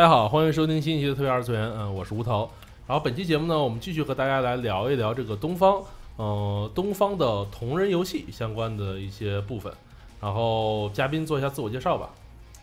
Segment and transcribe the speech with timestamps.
[0.00, 2.50] 大家好，欢迎收听新一期的特别二次元，嗯，我是吴涛。
[2.86, 5.82] 然后本期节目呢，我们继续和大家来聊一聊这个东方，
[6.16, 9.70] 呃，东方的同人游戏相关的一些部分。
[10.18, 12.08] 然后嘉宾做一下自我介绍吧。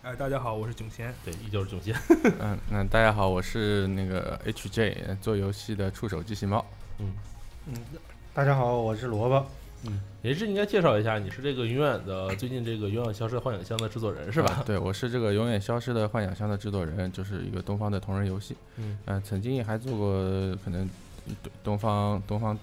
[0.02, 1.14] 哎，大家好，我是囧仙。
[1.24, 1.96] 对，依旧是囧仙。
[2.42, 6.66] 嗯，那大家好，我是那个 HJ 做游戏的触手机器猫。
[6.98, 7.14] 嗯
[7.68, 7.76] 嗯，
[8.34, 9.46] 大家好，我是萝卜。
[9.88, 14.64] 嗯，也是应该介绍一下，你是这个永远的最近这个永远消失的幻想乡的制作人是吧？
[14.66, 18.56] 对，我是这个永远消失的幻想乡的制作人，就是一个东方的同人游戏。
[18.78, 20.12] 嗯，呃，曾经还做过
[20.64, 20.90] 可能
[21.64, 22.58] 东方东方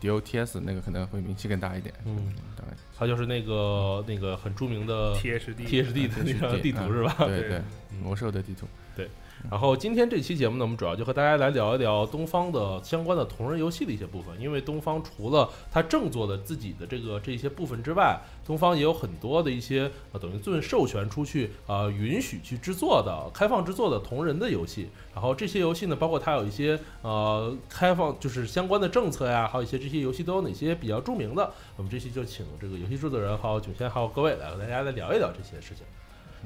[0.00, 1.94] DOTS 那个可能会名气更大一点。
[2.04, 2.32] 嗯，
[2.96, 7.14] 他就是那个那个很著名的 THD THD 的那个地图是吧？
[7.18, 7.62] 对对，
[8.02, 8.66] 魔兽的地图。
[8.66, 8.83] 对。
[9.50, 14.40] 然后今天这期节目呢，我们主要就和大家来聊一聊东方的相关的同人游戏的一些部分。
[14.40, 24.88] 因为东方除了它正做的自己的这个这些部分之外，东方也有很多的一些呃等于遵授权出去呃允许去制作的开放制作的同人的游戏。
[25.14, 31.52] 然后这些游戏呢，包括它有一些呃开放就是相关的政策呀，还有一些这些游戏都有哪些比较著名的。
[31.76, 35.84] 我们这期就请这个游戏制作人还有囧仙还有各位来和大家来聊一聊这些事情。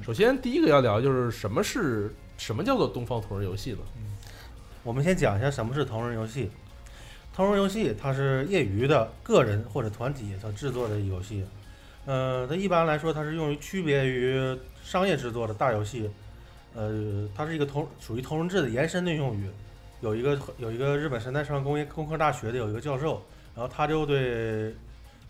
[0.02, 2.14] 首先第一个要聊就是什么是。
[2.38, 3.78] 什么叫做东方同人游戏呢？
[4.84, 6.48] 我们先讲一下什么是同人游戏。
[7.34, 11.44] 同人游戏它是业余的个人或者团体所制作的游戏。
[12.06, 16.08] 呃，它一般来说它是用于区别于商业制作的大游戏。
[16.76, 19.50] 呃，它是一个同属于同人制的延伸的用语。
[20.00, 23.20] 有一个有一个日本神奈川工业工科大学的有一个教授，
[23.56, 24.72] 然后他就对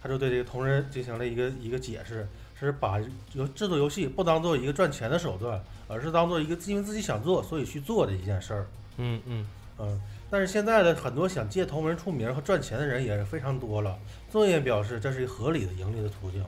[0.03, 2.29] 他就对这个同人进行了一个一个解释。
[2.59, 2.99] 是把
[3.35, 8.67] 游制作游戏不当做一个赚钱的手段，而是当做一个因为自己想做所以去做的一件事儿。
[8.97, 9.47] 嗯嗯
[9.79, 10.03] 嗯。
[10.31, 13.97] 但是现在的很多想借同人出名和赚钱的人也是非常多了。
[14.31, 16.45] 作业表示这是一个合理的盈利的途径。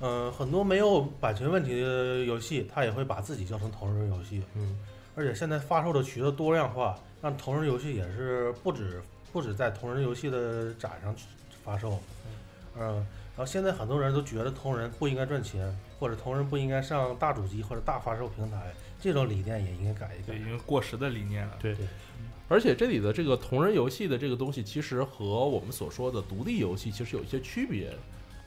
[0.00, 4.42] 嗯，很多没有版权问题的游戏，它也会把自己叫成同人游戏。
[4.54, 4.78] 嗯。
[5.14, 11.14] 而且现在发售的渠道多样化，让同人游戏也是不止不止在同人游戏的展上
[11.64, 11.98] 发售。
[12.78, 13.06] 嗯。
[13.36, 21.54] 然后现在很多人都觉得同人不应该赚钱，或者同人不应该上大主机或者大发售平台，这种理念也应该改一改，对，因为过时的理念了。
[21.60, 21.86] 对对。
[22.48, 27.92] 而且这里的这个同人游戏的这个东西，其实和我们所说的独立游戏其实有一些区别。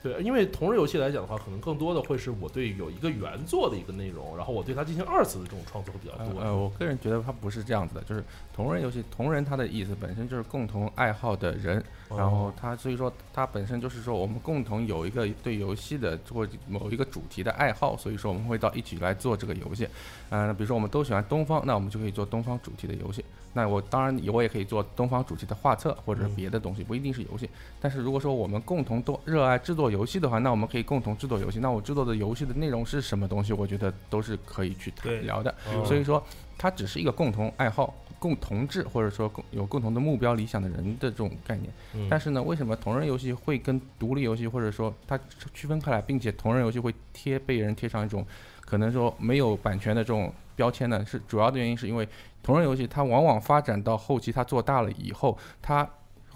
[0.02, 6.40] 对，因为同人游戏来讲的话，可能更多的会是我对有一个原作的一个内容，然后我对它进行二次的这种创作会比较多。
[6.40, 8.24] 呃，我个人觉得它不是这样子的，就是
[8.54, 19.86] 同人游戏，同人它的意思本身就是共同爱好的人，然后它所以说它本身就是说我们共同有一个对游戏的或某一个主题的爱好，所以说我们会到一起来做这个游戏。
[20.30, 23.22] 嗯，比如说我们都喜欢东方，那我们就可以做东方主题的游戏。
[23.52, 27.48] 那我当然我也可以做东方主题的画册或者是别的东西，不一定是游戏。
[27.80, 31.58] 但是如果说我们共同都热爱制作游戏的话，那我们可以共同制作游戏。
[31.58, 33.52] 那我制作的游戏的内容是什么东西？
[33.52, 35.54] 我觉得都是可以去聊的。
[35.84, 36.22] 所以说，
[36.56, 41.72] 它只是一个共同爱好、共同志，或者说共有共同的目标、理想的人的这种概念。
[42.08, 45.18] 但是呢，为什么同人游戏会跟独立游戏或者说它
[45.52, 48.24] 区分开来，并且同人游戏会贴被人贴上一种
[48.70, 51.04] 可能说没有版权的这种标签呢？
[51.04, 52.08] 是主要的原因是因为。
[52.42, 55.86] 同人游戏它往往发展到后期，它做大了以后，它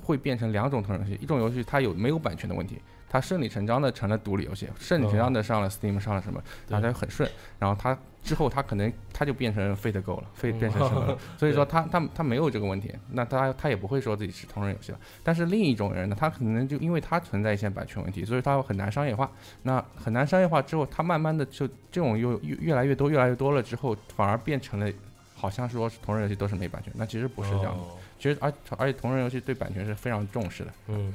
[0.03, 1.19] 会变成两种同人游戏。
[1.23, 2.79] 一种游戏它有没有版权的问题，
[3.09, 7.27] 它顺理成章的成了独立游戏，顺理成章的上了 Steam 上了什么，然后它就很顺。
[7.59, 11.19] 然后它之后他可能他就变成 Fate Go 了，Fate 变成什么了？
[11.39, 14.99] 所以说他他他没有这个问题，那他他也不会说自己是同人游戏了。
[15.23, 19.31] 但是另一种人呢，他可能就因为他存在一些版权问题，所以他很难商业化。
[19.63, 24.91] 那很难商业化之后，他慢慢的就这种又越越来越多越来越多了之后，反而变成了。
[25.37, 27.83] 好像说是同人游戏都是没版权，那其实不是这样的。
[28.19, 30.73] 其实而而且同人游戏对版权是非常重视的。
[30.89, 31.13] 嗯，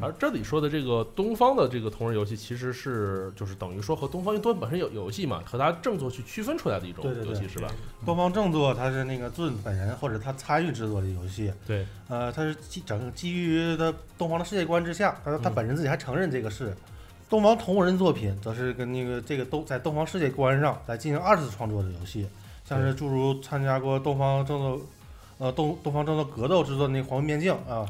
[0.00, 7.68] 而这里说的这个东方的这个同人游戏，其实是就是等于说和东方因为本身有游戏嘛，和它正作去区分出来的一种游戏是吧？
[8.06, 11.52] 东方正作它是那个尊本人或者他参与制作的游戏。
[11.66, 16.76] 对，呃，它是基整个基于的东方的世界观之下，他他本人自己还承认这个是。
[17.28, 22.26] 东方同人作品则是跟那个这个都在东方世界观上来进行二次创作的游戏。
[22.64, 24.80] 像是诸如参加过东方正作，
[25.40, 27.86] 呃东东方正作格斗制作那个《黄昏边境》啊，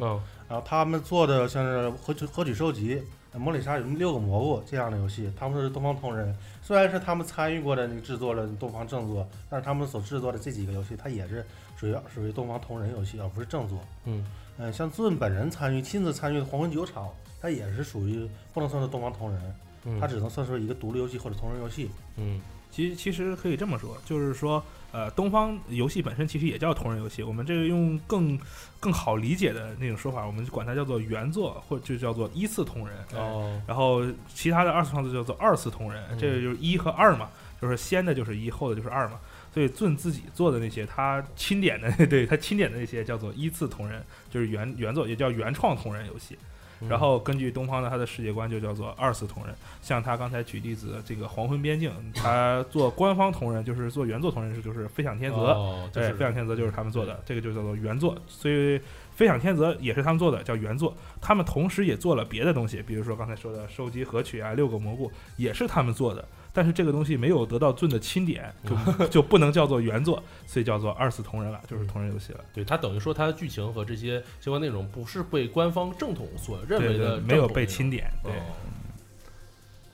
[0.49, 3.02] 然后他们做的像是合取合取收集，
[3.35, 6.32] 魔里莎有六个蘑菇这样的游戏，他们是东方同人，
[6.62, 11.44] 虽然是他们参与过的那个制作了东方正作，但是他们所制作的这几个游戏，它也是
[11.76, 13.81] 属于属于东方同人游戏，而不是正作。
[14.05, 14.25] 嗯
[14.58, 17.06] 嗯，像尊本人参与亲自参与的《黄昏酒厂》，
[17.43, 21.91] 它也是属于不能算是东方同人，它只能算是一个独立游戏或者同人游戏。
[22.17, 22.41] 嗯。
[22.70, 24.62] 其实其实可以这么说，就是说，
[24.93, 27.22] 呃，东方游戏本身其实也叫同人游戏。
[27.22, 28.38] 我们这个用更
[28.78, 32.96] 更好理解的那种说法，我们管它叫做原作，或就叫做一次同人。
[33.14, 33.61] 哦。
[33.67, 34.02] 然后
[34.32, 37.28] 其他的二次创作叫做二次同人，这个就是一和二嘛，
[37.61, 39.19] 就是先的就是一，后的就是二嘛。
[39.52, 44.00] 所以尊自己做的那些他钦点的， 对他钦点的那些叫做一次同人，
[44.31, 46.38] 就是原原作也叫原创同人游戏。
[46.88, 58.80] 然后根据东方的他的世界观就叫做二次同人，像他刚才举例子这个黄昏边境，他做官方同人就是做原作同人是就是飞享天泽，哦，就对，飞享天泽就是他们做的，这个就叫做原作，所以
[59.14, 60.96] 飞享天泽也是他们做的，叫原作。
[61.20, 68.52] 他们同时也做了别的东西，比如说刚才说的收集合曲啊、六个蘑菇也是他们做的，但是这个东西没有得到尊的钦点，
[68.99, 72.41] 就就不能叫做原作，所以叫做二次同人了，就是同人游戏了。
[72.52, 78.32] 对它等于说它的剧情和这些相关内容不是被官方正统所认为的，没有被钦点，对。
[78.32, 78.43] 哦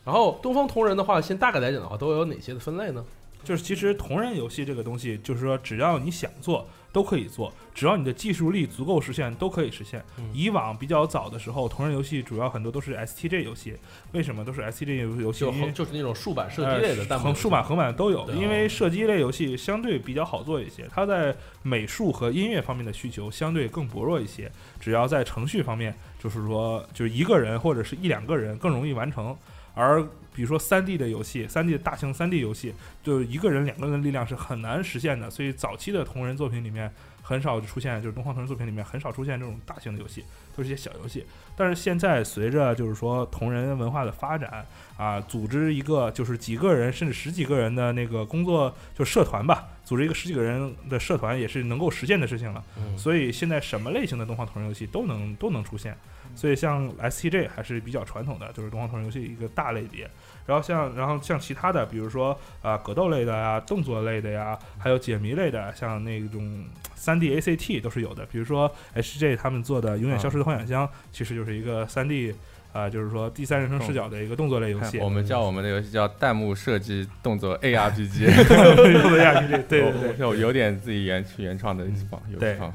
[0.06, 3.05] 然后东方同人的话，先大概来讲的话，都有哪些的分类呢？
[3.43, 6.64] 就是其实同人游戏这个东西，就是说只要你想做
[6.96, 10.02] 都可以做，只要你的技术力足够实现都可以实现。
[10.16, 13.76] 嗯以往比较早的时候，同人游戏主要很多都是 STG 游戏，
[14.12, 15.40] 为什么都是 STG 游戏？
[15.40, 24.50] 就就是那种竖版射击类的横竖版、横版都有，因为射击类游戏相对比较好做一些，它在美术和音乐方面的需求相对更薄弱一些。
[24.81, 29.37] 只要在程序方面，就是说，就是一个人或者是一两个人更容易完成。
[29.75, 30.02] 而
[30.36, 35.30] 比如说三 D 的游戏，三 D 的大型三 D 游戏，就一个人、两个人的力量是很难实现的。
[35.30, 36.92] 所以早期的同人作品里面
[37.22, 40.22] 很少出现，就是东方同人作品里面很少出现这种大型的游戏，
[40.54, 41.24] 都是一些小游戏。
[41.56, 44.66] 但是现在随着就是说同人文化的发展
[44.98, 52.62] 啊，组织一个就是几个人甚至十几个人的那个工作就社团吧，组织一个十几个人的社团也是能够实现的事情了。
[52.76, 55.96] 嗯，所以现在什么类型的动画同人游戏都能都能出现。
[56.34, 60.10] 所以像 STJ 还是比较传统的，就是动画同人游戏一个大类别。
[60.44, 68.26] 然后像然后像其他的，比如说啊、格斗类的呀、动作类的呀，还有解谜类的，像那种三 D ACT 都是有的。
[68.26, 72.34] 比如说 HJ 他们做的《永远消失的幻想乡》，其实就是一个 3D
[72.76, 74.99] 啊、就是说第三人称视角的一个动作类游戏。
[74.99, 80.14] 我们叫我们的游戏叫弹幕设计动作 ARPG， 动作 ARPG，对 对对。
[80.19, 82.73] 有有点自己原原创的方游戏方。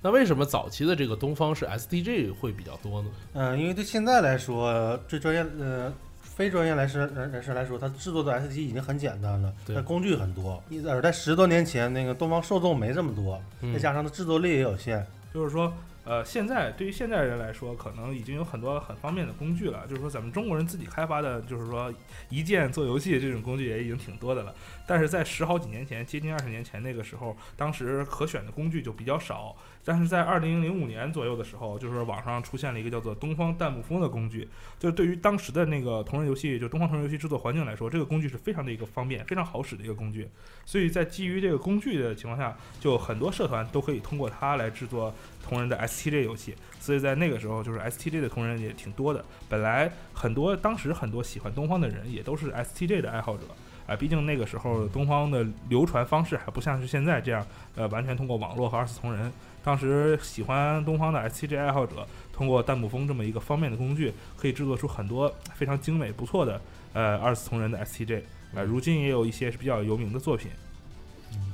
[0.00, 3.08] 那为什么早期的这个东方是 SDG 会比较多呢？
[3.34, 10.60] 嗯，因为对现在来说，最专业呃非专业来士人人士来说，它制作的 SDG 已经很简单了，对它工具很多。
[10.88, 15.06] 而在十多年前，那个东方受众没这么多，嗯再加上它制作力也有限。
[15.32, 15.72] 就是说，
[16.04, 19.86] 呃，现在对于现在人来说，可能已经有很多很方便的工具了。
[19.86, 21.92] 就是说，咱们中国人自己开发的，就是说
[22.28, 24.54] 一键做游戏这种工具也已经挺多的了。
[24.86, 29.54] 但是在十好几年前，接近二十年前那个时候，当时可选的工具就比较少。
[29.84, 34.48] 但是在二零零五年左右的时候，就是说网上出现了一个叫做“东方弹幕风”的工具。
[34.78, 40.28] 就是对于当时的那个同人游戏，就东方同人游戏制作环境来说，这个工具是非常的一个方便、非常好使的一个工具。
[40.64, 46.54] 所以在基于这个工具的情况下，就很多社团都可以通过它来制作同人的 STJ 游戏。
[46.80, 49.24] 所以在那个时候，就是 STJ 的同人也挺多的。
[49.48, 53.44] 本来很多当时很多喜欢东方的人也都是 STJ 的爱好者。
[53.84, 57.44] 啊，毕竟那个时候东方的流传方式还不像是现在这样，
[57.74, 59.30] 呃，完全通过网络和二次同人。
[59.64, 66.60] 当时喜欢东方的 STJ 爱好者，通过弹幕风这么一个方便的工具，可以制作出很多非常精美不错的
[66.92, 68.22] 呃二次同人的 STJ。
[68.54, 70.52] 啊，如今也有一些是比较有名的作品。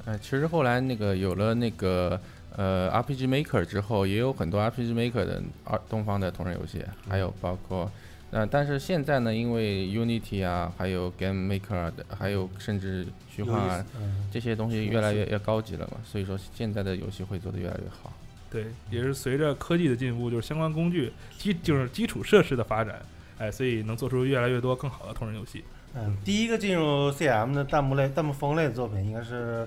[0.04, 2.20] 呃，其实后来那个有了那个
[2.58, 7.88] 呃 RPG Maker 之后，也有很多 RPG Maker 的二东方的同人游戏，还有包括
[8.32, 18.12] 呃，但是现在呢，因为 Unity 啊，还有 Game Maker 啊的，还有甚至虚幻啊嗯，这些东西越来越越高级了嘛，所以说现在的游戏会做得越来越好。
[18.50, 23.00] 对，也是随着科技的进步，就是相关工具基就是基础设施的发展，
[23.38, 25.62] 哎，所以能做出越来越多更好的同人游戏。
[25.94, 29.66] 嗯，第一个进入 CM 的弹幕类、弹幕风类的作品应该是，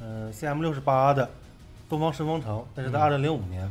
[0.00, 1.26] 嗯、CM 六十八的
[1.90, 3.70] 《东方神风城》，但是在嗯二零零五年。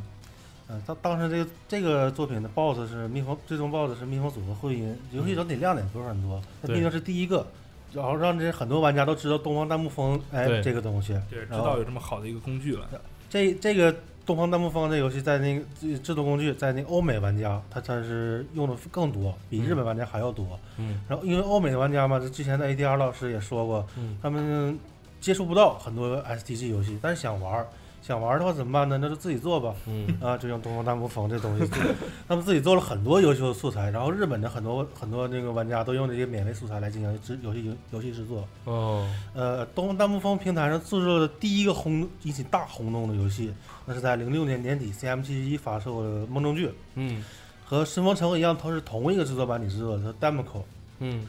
[0.71, 7.47] 嗯，他当时这个这个作品的 BOSS 是蜜蜂，最终 BOSS 是蜜蜂组合会音，游戏整体亮点不是很多，它毕竟是第一个，
[7.91, 11.19] 然后让这很多玩家都知道东方弹幕风，哎，这个东西。
[11.27, 12.87] 对，知道有这么好的一个工具了。
[13.31, 13.95] 这这个
[14.27, 20.45] 东方弹幕风这游戏在那个制制作工具，在那个欧美玩家，他他是用的更多，比日本玩家还要多。
[20.77, 24.77] 嗯然后因为欧美的玩家嘛，这之前的 ADR 老师也说过，嗯他们
[25.19, 27.67] 接触不到很多 SDG 游戏，但是想玩儿，
[28.09, 28.97] 想玩的话怎么办呢？
[28.99, 29.75] 那就自己做吧。
[29.85, 31.77] 嗯啊，就用东方弹幕风这东西做，
[32.27, 38.43] 他们自己做了很多优秀的素材，然后日本的很多很多那个玩家都用这些免费素材来进行制游戏游戏制作。
[38.63, 43.53] 哦呃，东方弹幕风平台上制作的第一个轰引起大轰动的游戏，
[43.85, 47.23] 那是在零六年年底 CM 七一发售的《梦中剧》，嗯
[47.63, 50.63] 和《神风城》一样，它是同一个制作班底制作的，它 Demco。
[50.97, 51.27] 嗯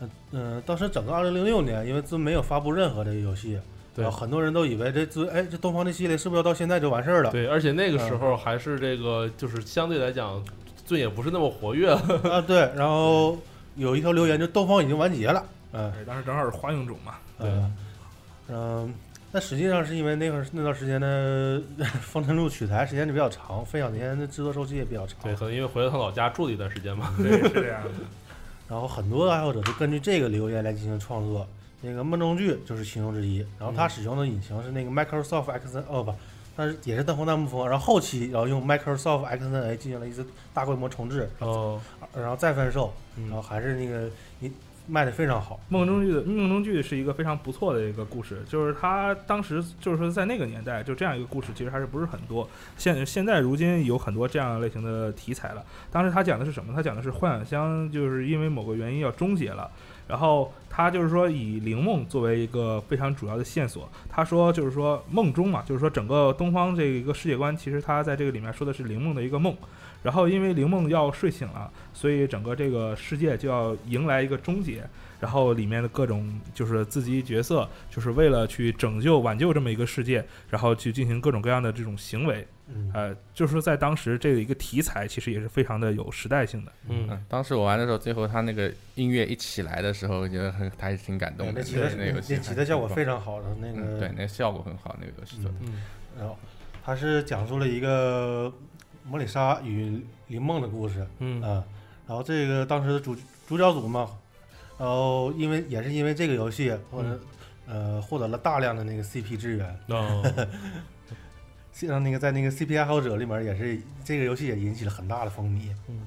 [0.00, 0.10] 嗯、
[0.54, 3.58] 呃，当时整个二零零六年，因为尊没有发布任何的游戏，
[3.94, 7.30] 对然后很多人都以为这尊，哎，这东方这系列是不是要到现在就完事儿了？
[7.30, 10.42] 对，而且那个时候还是这个就是相对来讲，
[10.86, 12.00] 尊也不是那么活跃了。
[12.30, 13.36] 啊，对，然后
[13.76, 17.16] 有一条留言就东方已经完结了，嗯、哎，当时正好是花影种嘛。
[17.38, 17.50] 对，
[18.48, 18.94] 嗯，
[19.30, 21.60] 那实际上是因为那会儿那段时间的
[22.00, 25.18] 风尘路取材时间就比较长，费小年的制作周期也比较长。
[25.22, 27.14] 对，可能因为回了趟老家住了一段时间嘛。
[27.18, 27.90] 对，是这样的。
[28.70, 31.46] 然后很多爱好者就根据这个留言来进行创作。
[31.82, 33.44] 那个梦中剧就是其中之一。
[33.58, 36.14] 然后它使用的引擎是那个 Microsoft X 哦不，
[36.56, 37.68] 但是也是登峰弹幕风。
[37.68, 41.80] 然后后期然后用 Microsoft XNA 进行了一次大规模重置，哦，
[42.14, 44.08] 然后再贩售，嗯然后还是那个
[44.40, 44.50] 你
[44.88, 45.60] 卖的非常好。
[45.68, 52.48] 梦中剧的梦中剧是一个非常不错的一个故事，就是他当时就是说在那个年代，就这样一个故事其实还是不是很多。
[52.76, 55.64] 现现在如今有很多这样类型的题材了。
[55.90, 56.74] 当时他讲的是什么？
[56.74, 59.70] 他讲的是幻想乡就是因为某个原因要终结了，
[60.12, 63.88] 然后他就是说以灵梦作为一个非常主要的线索。
[64.10, 69.56] 他说就是说梦中嘛，就是说整个东方这一个世界观，其实他在这个里面说的是灵梦的一个梦。
[70.02, 74.84] 然后因为灵梦要睡醒了，所以整个这个世界就要迎来一个终结。
[75.18, 82.46] 然后里面的各种就是自己角色，就是为了去拯救、挽救这么一个世界，然后去进行各种各样的这种行为。
[82.74, 86.72] 嗯，呃，就是说在当时这个一个题材，其实也是非常的有时代性的。
[86.88, 91.54] 嗯嗯，当时我玩的时候，最后他那个音乐一起来的时候，我觉得很还是挺感动的。
[91.56, 95.56] 那吉他那个游戏那吉他效果非常常好的那嗯，个对，那个效果很好，那个游戏做的。
[95.62, 95.82] 嗯
[96.18, 96.36] 然后
[96.84, 98.52] 他是讲述了一个
[99.04, 101.64] 莫里莎与林梦的故事，嗯啊，
[102.06, 103.16] 然后这个当时的主
[103.48, 104.10] 主角组嘛，
[104.78, 107.18] 然后因为也是因为这个游戏，或者、
[107.66, 110.22] 呃获得了大量的那个 CP 支援，哦，
[111.72, 116.00] 像那个在那个 CP 爱好者里面也是这个游戏也引起了很大的风靡，嗯。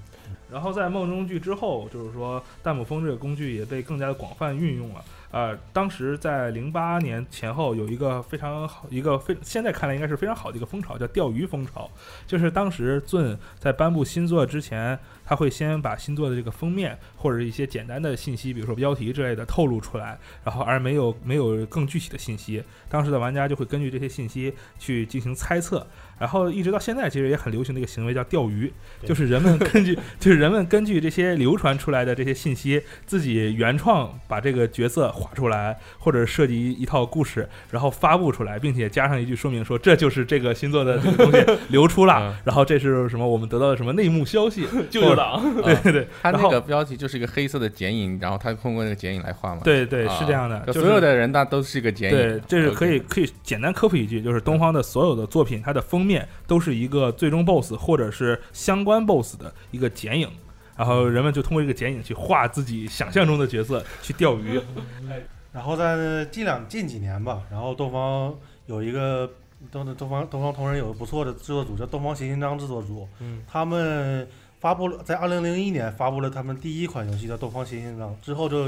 [0.51, 5.03] 然后在梦中剧之后，就是说弹幕风这个工具也被更加的广泛运用了。
[5.31, 11.89] 呃，当时在零八年前后有一个非常好一个非现在看来应该是非常好的一个风潮，叫钓鱼风潮。
[12.25, 22.63] 就是当时 zen 在颁布新作之前，他会先把新作的这个封面或者一些简单的信息，比如说标题之类的透露出来，然后而没有没有更具体的信息。
[22.87, 25.85] 当时的玩家就会根据这些信息去进行猜测。
[26.19, 28.71] 然后一直到现在，其实也很流行的一个行为叫钓鱼，
[29.03, 49.61] 就是人们根据就是人们根据这些流传出来的这些信息，自己原创把这个角色画出来，或者设计一套故事，然后发布出来，并且加上一句说明说这就是这个星座的这个东西 流出了嗯，然后这是什么我们得到的什么内幕消息， 舅舅党，对对对， 他那个标题就是一个黑色的剪影，然后他通过那个剪影来画嘛。
[49.63, 52.17] 对对啊是这样的，就所有的人那都是一个剪影。
[52.17, 60.29] 对，这是可以可以简单科普一句，就是东方的所有的作品，它的封面都是一个最终 BOSS 或者是相关 BOSS 的一个剪影，
[60.77, 64.61] 然后人们就通过这个剪影去画自己想象中的角色去钓鱼。
[65.51, 68.35] 然后在近两近几年吧，然后东方
[68.67, 69.27] 有一个
[69.71, 74.27] 东东方东方同人有个不错的制作组叫东方行星章制作组，嗯他们
[74.59, 78.67] 发布了在二零零一年发布了他们第一款游戏叫《东方行星章》，之后就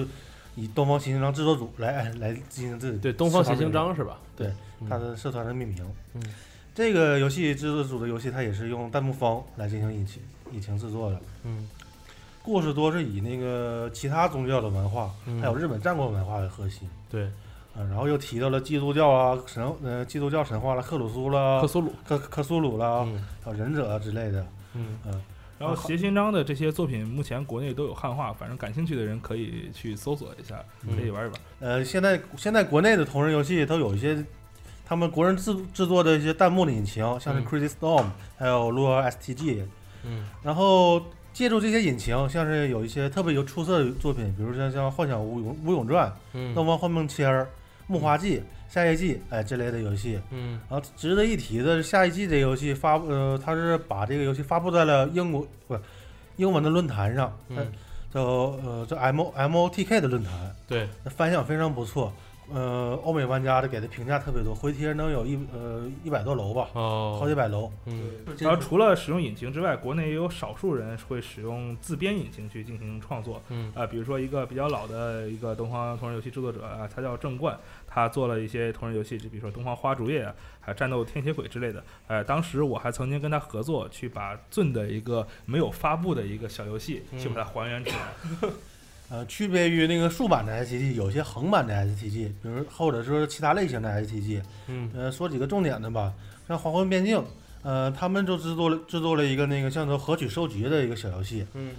[0.56, 4.18] 以东方行星章制作组来来进行自己对，东方行章是吧？
[4.36, 4.48] 对
[4.80, 5.86] 嗯，他的社团的命名。
[6.14, 6.22] 嗯，
[6.78, 11.20] 这个游戏制作组的游戏，它也是用弹幕方来进行引擎引擎制作的。
[11.44, 11.68] 嗯
[12.44, 16.88] 故事多是以那个其他宗教的文化，嗯还有日本战国文化为核心。
[17.10, 17.24] 对，
[17.76, 24.46] 嗯，然后又提到了基督教啊、神呃基督教神话了、克鲁苏了克、苏鲁，克克苏鲁啦，嗯还有忍者啊之类的。
[24.76, 25.24] 嗯嗯，
[25.58, 31.42] 然后邪心章的这些作品目前国内都有汉化，反正感兴趣的人可以去搜索一下，嗯可以玩一玩。
[31.60, 34.24] 呃，现在现在国内的同人游戏都有一些
[34.88, 37.46] 他们国人制制作的一些弹幕的引擎，像是嗯。
[37.46, 38.06] Crazy Storm，、
[38.38, 39.66] 还有 Lure STG，
[40.04, 40.26] 嗯。
[40.42, 41.02] 然后
[41.34, 47.42] 借助这些引擎，像是有一些特别有出色的作品，比如像像《幻想无永无永传》《嗯东方幻梦签儿》
[47.88, 48.38] 《木花记》
[48.70, 50.20] 《夏夜祭》哎这类的游戏。
[50.32, 50.60] 嗯。
[50.70, 55.82] 然后值得一提的是，下一季这游戏发布呃，它是把这个游戏发布在了英国不是
[56.38, 57.68] 英文的论坛上，嗯，
[58.14, 60.32] 叫呃叫 M M O T K 的论坛，
[60.66, 62.14] 对，那反响非常不错。
[62.54, 67.72] 呃，欧美玩家的给的评价特别多，回帖能有一呃一百多楼吧，哦，好几百楼。
[67.86, 73.42] 嗯然后除了使用引擎之外，国内也有少数人会使用自编引擎去进行创作。
[73.50, 81.84] 嗯啊、比如说一个比较老的一个东方同人游戏制作者啊，他叫郑冠，他做了一些同人游戏，就比如说《东方花烛夜》啊，还有《战斗天蝎鬼》之类的。
[82.08, 88.50] 呃，当时我还曾经跟他合作，去把尊的一个没有发布的一个小游戏，去把它还原出来。
[89.10, 94.42] 呃，区别于那个竖版的 STG，有些横版的 STG，比如或者说其他类型的 STG。
[94.68, 96.14] 嗯呃，说几个重点的吧，
[96.48, 97.18] 像《黄昏边境》，
[97.64, 101.46] 呃，他们就制作了制作了一个那个像做合取收集的一个小游戏。
[101.54, 101.72] 嗯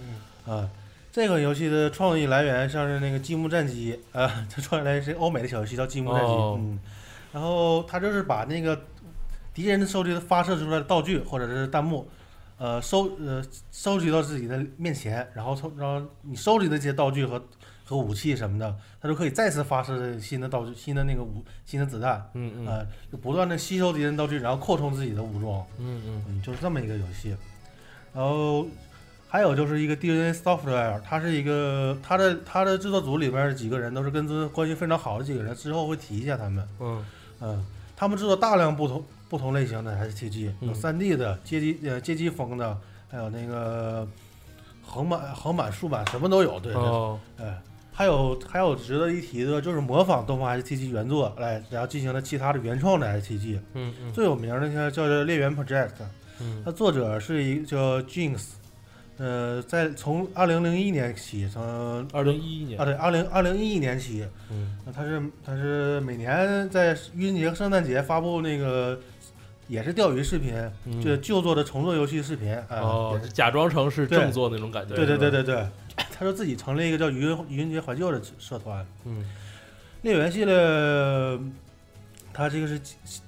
[0.47, 0.69] 嗯啊，
[1.11, 6.79] 这个游戏的创意来源像是那个《积木战机》啊， 它创意来源是欧美的小游戏叫《积木战机》哦嗯，
[7.31, 8.81] 然后它就是把那个
[9.53, 12.09] 敌人的手机发射出来的道具或者是弹幕，
[12.59, 17.43] 呃收呃收集到自己的面前，然后从然后你收集的这些道具和
[17.85, 27.35] 和武器什么的，它就可以再次发射新的道具、新的那个武、新的子弹，嗯嗯呃，就不断的吸收敌人道具，然后扩充自己的武装，嗯嗯嗯，就是这么一个游戏。
[28.13, 28.67] 然后
[29.27, 36.67] 还有就是一个 DNA Software，它是一个它的它的制作组里边几个人都是跟这关系非常好的几个人，之后会提一下他们。
[36.79, 37.05] 嗯
[37.39, 42.75] 嗯，他们制作大量不同不同类型的 STG，有嗯 3D 的、街机呃街机风的，
[43.09, 44.05] 还有那个
[44.81, 46.59] 横版、横版、竖版什么都有。
[46.59, 47.61] 对，哦哎，
[47.93, 53.59] 还有还有值得一提的，就是模仿东方 STG 原作来，然后进行了其他的原创的 STG。
[53.75, 55.91] 嗯嗯最有名的叫叫做猎猿 Project，
[56.39, 58.47] 嗯它作者是一个叫 Jinx，
[59.17, 61.61] 呃，在从二零零一年起，从
[62.13, 68.97] 二零一一年啊对，二零二零一一年起，嗯那它是他是每年在愚人节、圣诞节发布那个，
[69.69, 70.53] 也是钓鱼视频，
[71.01, 72.65] 就是旧作的重做游戏视频啊。
[72.69, 75.67] 哦也是假装成是正作那种感觉对对对对对对，
[76.11, 78.85] 他说自己成立一个叫愚人愚人节怀旧的社团。
[79.05, 79.23] 嗯
[80.01, 80.55] 猎猿系列，
[82.33, 82.79] 它这个是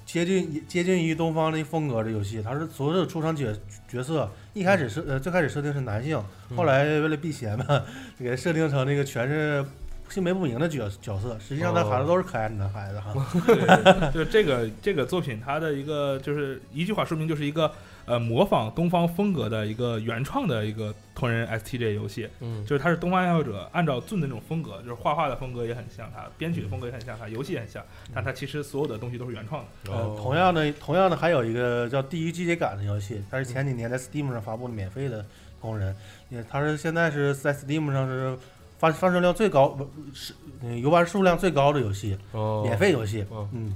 [0.06, 3.54] 接近接近于东方的风格的游戏，它是所有出场角
[3.88, 7.84] 角色一开始是呃最开始设定是男性，嗯后来为了避嫌嘛，
[8.18, 9.64] 给它设定成那个全是
[10.12, 13.14] 性别不明的角角色，实际上他哦喊的都是可爱的男孩子哈。
[13.48, 17.72] 对，就这个这个作品，它的一个就是一句话说明，就是一个
[18.06, 22.28] 呃模仿东方风格的一个原创的一个同人 STJ 游戏。
[22.42, 29.92] 嗯就是它是东方爱好者按照俊的那种风格，就是画画的风格也很像他，编曲的风格也很像他，游戏也很像，但它其实所有的东西都是原创的。
[29.92, 35.26] 呃哦，同样的，同样的还有一个叫《第一季节感》的游戏，它是前几年在 Steam 上发布的免费的
[35.62, 35.96] 同人，
[36.30, 38.38] 也它是现在是在 Steam 上是
[38.82, 43.24] 发发售量最高，不是嗯游玩数量最高的游戏，哦免费游戏。
[43.30, 43.76] 哦嗯，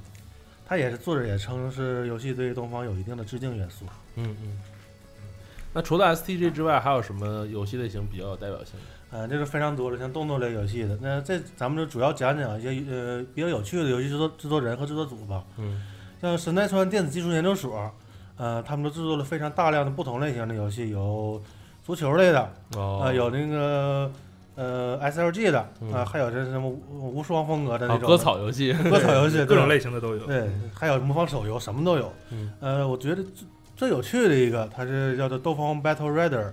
[0.68, 3.86] 它也是作者也称是游戏对东方有一定的致敬元素。
[4.16, 4.60] 嗯嗯。
[5.74, 8.86] 那除了 STG 之外，还有什么游戏类型比较有代表性的？
[9.16, 10.98] 呃，这是非常多的，像动作类游戏的。
[11.00, 15.44] 那这咱们就主要讲讲一些呃比较有趣的游戏制作制作人和制作组吧。
[15.60, 15.84] 嗯
[16.20, 17.92] 像神奈川电子技术研究所，
[18.38, 21.40] 呃，他们都制作了非常大量的不同类型的游戏，有
[21.86, 22.42] 足球类的，
[22.76, 24.10] 哦呃，有那个
[24.56, 30.26] 呃 SLG 的，嗯啊，还有这什么无无双风格的那种啊割草游戏，割草游戏， 各种类型的都有。
[30.26, 32.12] 对，还有模仿手游，什么都有。
[32.32, 36.52] 嗯呃，我觉得最最有趣的一个，它是叫做斗方 Battle Rider，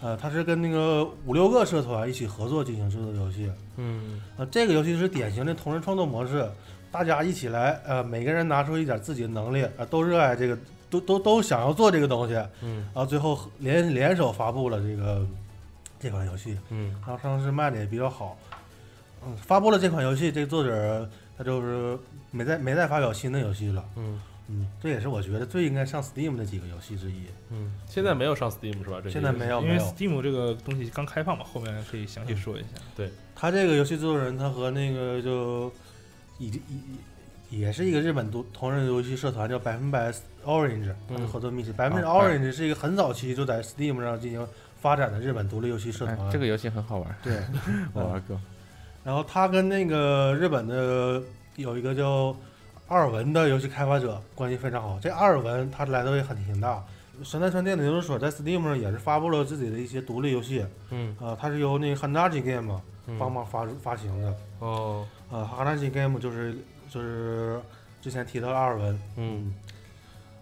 [0.00, 3.50] 呃，它是跟那个五六个社团一起合作进行制作游戏。
[3.76, 6.48] 嗯呃，这个游戏是典型的同人创作模式，
[6.90, 15.20] 大家一起来，呃，每个人拿出一点自己的能力，呃，都热爱这个，都都都想要做这个东西，然嗯后最后联联手发布了这个
[15.98, 18.38] 这款游戏，嗯然后上市卖的也比较好。
[19.24, 21.98] 嗯，发布了这款游戏，这个作者他就是
[22.30, 23.84] 没再没再发表新的游戏了。
[23.96, 27.24] 嗯嗯，这也是我觉得最应该上 Steam 的几个游戏之一。
[27.50, 28.98] 嗯，现在没有上 Steam 是吧？
[28.98, 32.68] 这个现在没有因为，Steam 这个东西刚开放嘛，后面可以详细说一下。
[32.94, 35.72] 对他这个游戏制作人，他和那个就
[36.38, 36.62] 已经
[37.50, 40.12] 也也是一个日本独同人游戏社团，叫百分百
[40.44, 41.72] Orange，嗯合作密切。
[41.72, 44.46] 百分之啊 Orange 是一个很早期就在 Steam 上进行
[44.86, 46.30] 发展的日本独立游戏社哎团。
[46.30, 47.42] 这个游戏很好玩，对，
[47.92, 48.40] 我玩过。
[49.02, 51.20] 然后他跟那个日本的
[51.56, 52.34] 有一个叫
[52.86, 54.96] 阿尔文的游戏开发者关系非常好。
[55.00, 56.80] 这阿尔文他来头也很挺大。
[57.24, 64.34] 神奈川电子研究所在 Steam 上也是发布了自己的一些独立游戏，嗯啊、它是由那个 Hanaji Game 嗯帮忙发发行的。
[64.60, 66.54] 哦啊，哈纳基 game 就是
[66.90, 67.58] 就是
[68.02, 69.52] 之前提到的阿尔文，嗯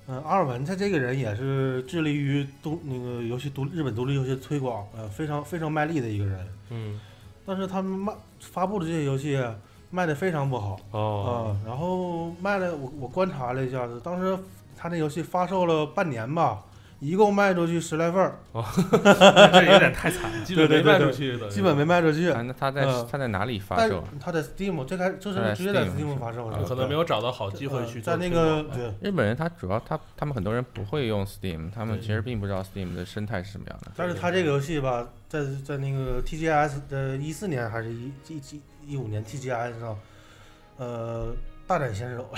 [0.06, 6.46] 嗯、阿尔文他这个人也是致力于独那个游戏独日本独立游戏推广，呃，非常非常卖力的一个人。
[6.70, 7.00] 嗯
[7.46, 9.38] 但是他们卖发布的这些游戏
[9.90, 14.36] 卖的非常不好啊、哦然后卖了我我观察了一下子，当时
[14.76, 16.62] 他那游戏发售了半年吧，
[17.04, 18.38] 一共卖出去十来份儿，
[19.52, 20.40] 这有点太惨了。
[20.44, 22.30] 基本没卖出去的，基本没卖出去。
[22.30, 24.04] 啊，那他在嗯他在哪里发售啊？
[24.18, 28.90] 他在 Steam 最开就是直接在 Steam 发售可能没有找到好机会呃去在那个对。
[29.02, 33.92] 日本人他主要他他们很多人不会用 Steam，他们其实并不知道 Steam 的生态是什么样的。
[33.96, 38.60] 但是他这个游戏吧，在在那个 TGS 的一四年还是一一一
[38.94, 39.98] 一五年 TGS 上，
[40.78, 41.34] 呃，
[41.66, 42.28] 大展身手，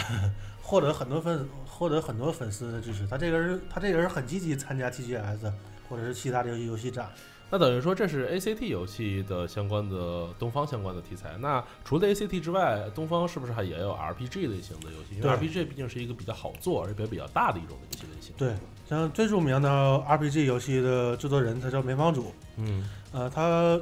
[0.66, 3.06] 获得很多粉获得很多粉丝的支持。
[3.06, 5.52] 他这个人他这个人很积极参加 TGS
[5.88, 7.08] 或者是其他的游戏游戏展。
[7.48, 11.36] 那等于说这是 ACT 游戏的相关的东方相关的题材。
[11.38, 15.14] 那除了 ACT 之外，东方是不是还也有 RPG 类型的游戏？
[15.14, 18.34] 因为 RPG 毕竟是一个比较好做而且比较大的一种游戏类型。
[18.36, 18.52] 对，
[18.88, 19.68] 像最著名的
[20.08, 23.80] RPG 游戏的制作人，他叫梅方主，嗯呃，他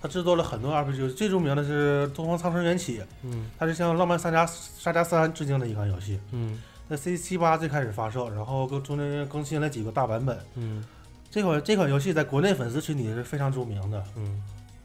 [0.00, 6.18] 他制作了很多 RPG 游戏，最著名的是《东方苍生缘起》，嗯它是向《浪漫三加沙加三》致敬的一款游戏。
[6.32, 10.38] 嗯在 C 七八最开始发售，然后更中间更新了几个大版本。
[10.56, 10.84] 嗯
[11.30, 14.02] 这款这款游戏在国内粉丝群体是非常著名的。
[14.16, 14.42] 嗯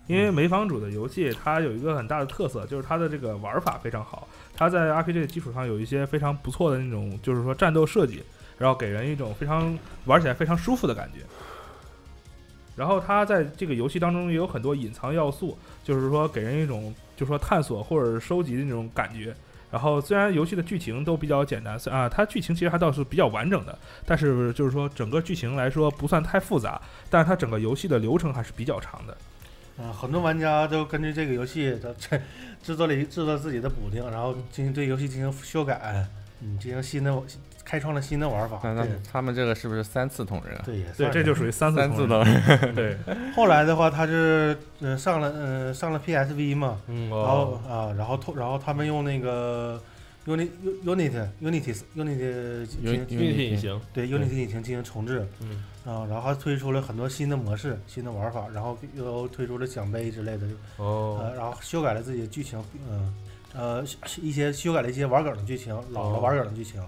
[0.08, 4.28] 因为梅房主的游戏，它有一个很大的特色，就是它的这个玩法非常好。
[4.54, 8.22] 它在 RPG 的基础上有一些非常不错的那种，就是说战斗设计，
[8.60, 9.76] 然后给人一种非常
[10.06, 11.26] 玩起来非常舒服的感觉。
[12.76, 19.36] 然后它在这个游戏当中也有很多隐藏要素，就是说给人一种就是说探索或者收集的那种感觉。
[19.72, 29.18] 然后虽然游戏的剧情都比较简单，啊，它剧情其实还倒是比较完整的，但是就是说整个剧情来说不算太复杂，但是它整个游戏的流程还是比较长的。
[29.78, 32.22] 嗯、很多玩家都根据这个游戏的制
[32.64, 36.08] 制作了制作自己的补丁，然后进行对游戏进行修改，
[36.42, 37.22] 嗯，进行新的
[37.66, 38.60] 开创了新的玩法。
[38.64, 40.62] 那他们这个是不是三次同人啊？
[40.64, 42.76] 对，也对，这就属于三次三次同同人，人。
[42.76, 42.98] 对，
[43.36, 47.70] 后来的话，他是呃上了呃上了 PSV 嘛，嗯然后哦。
[47.70, 49.82] 啊，然后透然后他们用那个
[50.26, 50.50] Unity
[50.86, 55.28] Unity Unity Unity Unity 引擎，对 Unity 引擎进行重置。
[55.42, 55.64] 嗯。
[55.86, 60.48] 啊，然后还推出了很多新的模式、新的玩法，然后又推出了奖杯之类的，
[60.78, 61.20] 哦。
[61.22, 63.14] 呃，然后修改了自己的剧情，嗯
[63.54, 63.84] 呃
[64.22, 66.20] 一些修改了一些玩梗的剧情，老的哦。
[66.22, 66.82] 玩梗的剧情，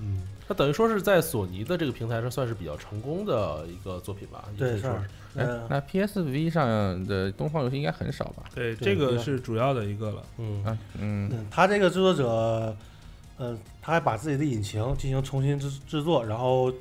[0.00, 4.44] 嗯，它等于说是在索尼的这个平台上算是比较成功的一个作品吧？
[4.56, 4.86] 对是。
[4.86, 8.44] 哎呃，那 PSV 上的东方游戏应该很少吧？
[8.54, 10.22] 对，这个是主要的一个了。
[10.38, 12.74] 嗯啊，嗯，嗯，他这个制作者，
[13.36, 16.72] 呃，他还把自己的引擎进行重新制制作，然后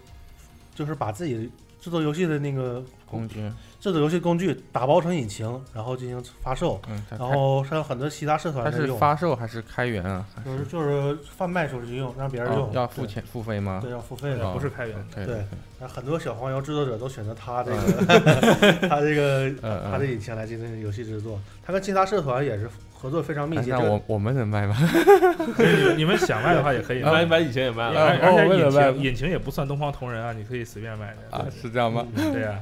[0.73, 1.51] 就是把自己
[1.81, 2.81] 制作游戏的那个
[3.15, 3.35] 工具，
[3.79, 10.25] 制作游戏工具打包成引擎，然后进行发售，嗯，然后还有很多其他社它是用，发售还是开源啊？
[10.45, 13.79] 就是就是贩卖出去用，让别人用，哦要付对，钱付费吗？
[13.81, 14.45] 对，要付费的。
[14.47, 15.43] 哦不是开源的对
[15.79, 21.37] 那很多小黄油制作者都选择他这个，嗯 他这个嗯他的引擎来进行游戏制作。
[21.65, 23.71] 他跟其他社团也是合作非常密哎切。
[23.71, 24.75] 那我我们能卖吗？
[25.57, 31.37] 你们你们想卖的话也可以卖，买买以前也卖了，而而且引擎引擎也不算东方同人啊，你可以随便卖的。
[31.37, 32.05] 啊，是这样吗？
[32.15, 32.57] 嗯对呀，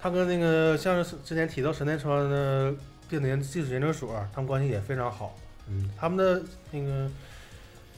[0.00, 2.72] 他跟那个像是之前提到神奈川的
[3.08, 5.36] 定年技术研究所，他们关系也非常好。
[5.68, 7.10] 嗯，他们的那个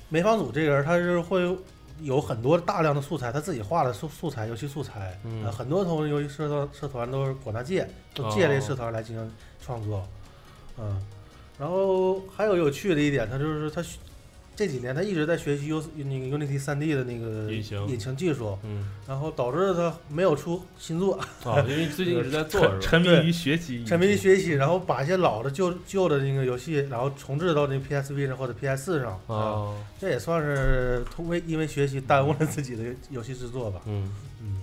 [0.08, 1.56] 梅芳祖这个人，他是会
[2.00, 5.18] 有很多大量的素材，他自己画的素素材，游戏素材。
[5.24, 10.06] 嗯呃很多同人游戏社团社团都是管他借，都借这社团来进行创作。
[10.78, 11.02] 嗯，
[11.58, 13.98] 然后还有有趣的一点，他就是他学
[14.59, 21.14] 这几年他一直在学习 U 那个 Unity 3 D 的那个引擎引擎技术，嗯然后导致他没有出新作。
[21.44, 33.81] 啊，因为最近一直在做 沉迷于学习，沉迷于学习，然后把一些老的旧旧的那个游戏，然后重置到那 PSV 上或者 PS 上啊，哦，这也算是通为因为学习耽误了自己的游戏制作吧。
[33.87, 34.61] 嗯，嗯，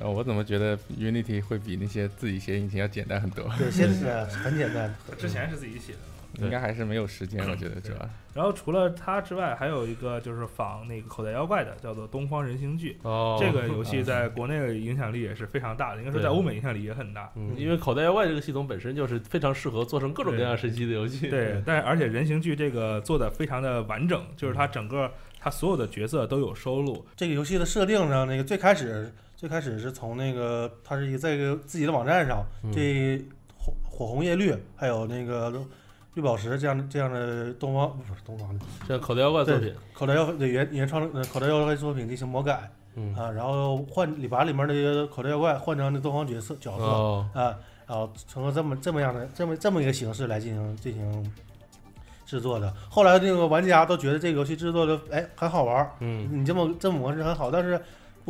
[0.00, 3.44] 呃，我怎么觉得 Unity 会比那些自己写引擎要简单很多？
[3.58, 4.94] 对，现在 很简单。
[5.18, 5.98] 之前是自己写的。
[6.34, 8.08] 对应该还是没有时间，我觉得主要。
[8.32, 12.96] 然后除了它之外，还有一个就是仿那个口袋妖怪的，叫做《东方人形剧》。
[13.08, 17.32] 哦，这个游戏在国内的影响力也是非常大的，应该说在欧美影响力也很大。
[17.34, 21.28] 嗯，因为口袋妖怪这个系统本身就是非常适合做成各种各样神奇的游戏。
[21.28, 27.04] 对，但是而且人形剧这个做的非常的完整，就是它整个它所有的角色都有收录。
[27.16, 33.18] 这个游戏的设定上，那个最开始最开始是从那个它是一个在一个自己的网站上，嗯这
[33.56, 35.52] 火火红叶绿还有那个
[36.14, 42.70] 绿宝石这样的这样的东方不是东方的这口袋妖怪作品，口袋妖怪的原原创呃口袋妖怪作品进行魔改。
[42.96, 47.54] 嗯，啊，然后换里把里面的口袋妖怪换成那东方角色角色、哦，啊，
[47.86, 51.32] 然后成了这么这么样的这么这么一个形式来进行进行
[52.26, 52.74] 制作的。
[52.88, 57.84] 后来那个玩家都觉得这个游戏制作的哎很好玩，嗯，你这么这么模式很好，但是不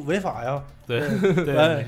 [0.07, 0.63] 违法呀。
[0.87, 1.01] 对，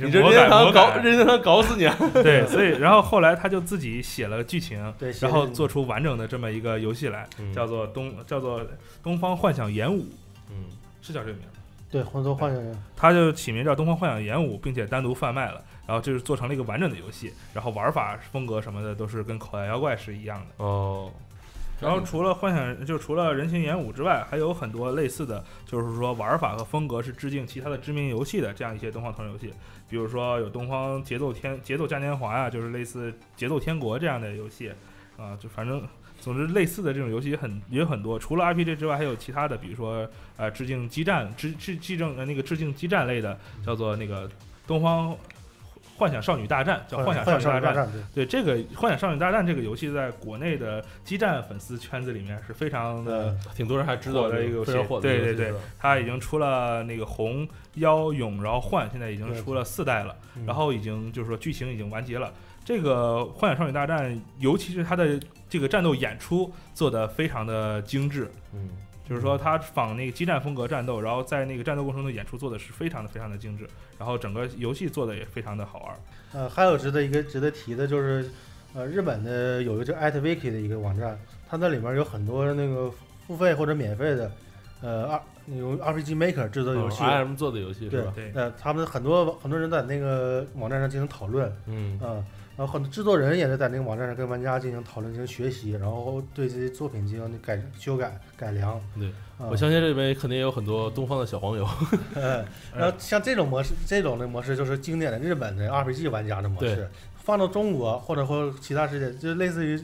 [0.01, 1.03] 你这任天改魔堂搞，改。
[1.03, 1.97] 任天堂搞死你啊！
[2.15, 8.65] 对，所以然后后来他就自己写了剧情，对，然后做出完整的这么一个游戏来，嗯叫做东叫做
[9.03, 10.05] 东方幻想演武，
[10.51, 10.67] 嗯，
[11.01, 11.59] 是叫这个名字。
[11.91, 20.65] 对魂斗幻想人，他就起名叫东方幻想演武，并且单独贩卖了，然后就是做成了一个完整的游戏，然后玩法、风格什么的都是跟口袋妖怪是一样的。
[20.65, 21.11] 哦，
[21.83, 29.53] 然后除了幻想，就除了人形演武之外，还有很多类似的，就是说玩法和风格是致敬其他的知名游戏的这样一些东方同人游戏，
[29.89, 34.73] 比如说有东方节奏天节奏嘉年华呀、就是类似节奏天国这样的游戏，
[35.19, 35.83] 啊，就反正。
[36.21, 44.31] 总之，类似的这种游戏也很也有很多，除了 RPG 之外，还有其他的，比如说呃，致敬激战、致致致敬呃那个致敬激战类的，叫做那个
[44.65, 45.17] 东方
[46.03, 47.89] 幻想少女大战，叫幻想少女大战。
[47.93, 48.25] 对。
[48.25, 62.33] 对这个《幻想少女大战》这个游戏，在国内的激战粉丝圈子里面是非常的，嗯挺多人还知道的一个游戏非常火的对对对它已经出了那个红、妖、勇，然后幻，现在已经出了四代了，嗯然后已经就是说剧情已经完结了。
[62.65, 68.69] 这个《幻想少女大战》，尤其是它的这个战斗演出做得非常的精致，嗯，
[69.13, 75.97] 就是说他仿那个激战风格战斗，然后在那个战斗过程中演出做的是非常的非常的精致，然后整个游戏做的也非常的好玩。
[76.33, 78.31] 呃，还有值得一个值得提的就是，
[78.75, 82.91] 呃，日本的有一个叫 @wiki 的一个网站，它那里面有很多那个
[83.27, 84.33] 付费或者免费的，
[84.81, 87.03] 呃，二用 RPG Maker 制作游戏。
[87.03, 88.13] ，IM 做的游戏对吧？
[88.15, 92.25] 对，呃，他们很多很多人在那个网站上进行讨论，嗯嗯，
[92.57, 98.81] 然后很多制作人也是在那个网站上跟玩家进行讨论、进行学习，然后对这些作品进行改修改、改良。
[98.99, 101.67] 对嗯，我相信这里面肯定也有很多东方的小黄油。
[102.15, 102.45] 嗯，
[102.77, 109.83] 然后像这种模式，这种的模式就是经典的日本的 RPG 玩家的模式，放到中国或者或其他世界，就类似于。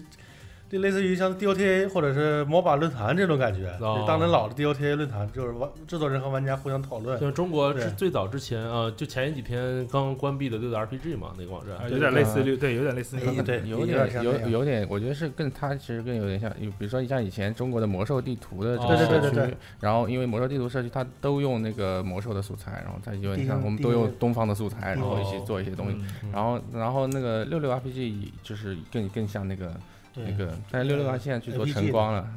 [0.71, 7.19] 就类似于像 DOTA 或者是 MOBA 论坛这种感觉，哦就当年老的 DOTA 论坛，就是玩制作人和玩家互相讨论。
[7.19, 11.89] 像中国是最早之前啊，就前几天刚关闭的六的 RPG 嘛，那个网站啊。
[11.89, 25.97] 有点类似于对，有点类似于哎对有有点有有点，我觉得是更它其实更有点像，比如说像以前中国的魔兽地图的这哦个对对对社区，对对然后因为魔兽地图社区它都用那个魔兽的素材，然后再有点像我们都用东方的素材，然后一起做一些东西。
[26.23, 29.77] 嗯然后然后那个六六 RPG 就是更更像那个对
[30.25, 32.29] 那个，但是六六八现在去做晨光了，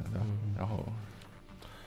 [0.58, 0.86] 然后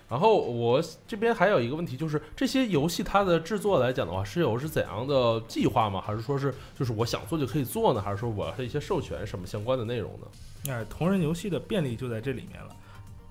[0.09, 6.01] 然后我这边还有一个问题，就是这些游戏它的制作来讲的话，是有是怎样的计划吗？
[6.01, 8.01] 还是说是就是我想做就可以做呢？
[8.01, 10.73] 还是说我要一些授权什么相关的内容呢？
[10.73, 12.77] 哎，同人游戏的便利就在这里面了。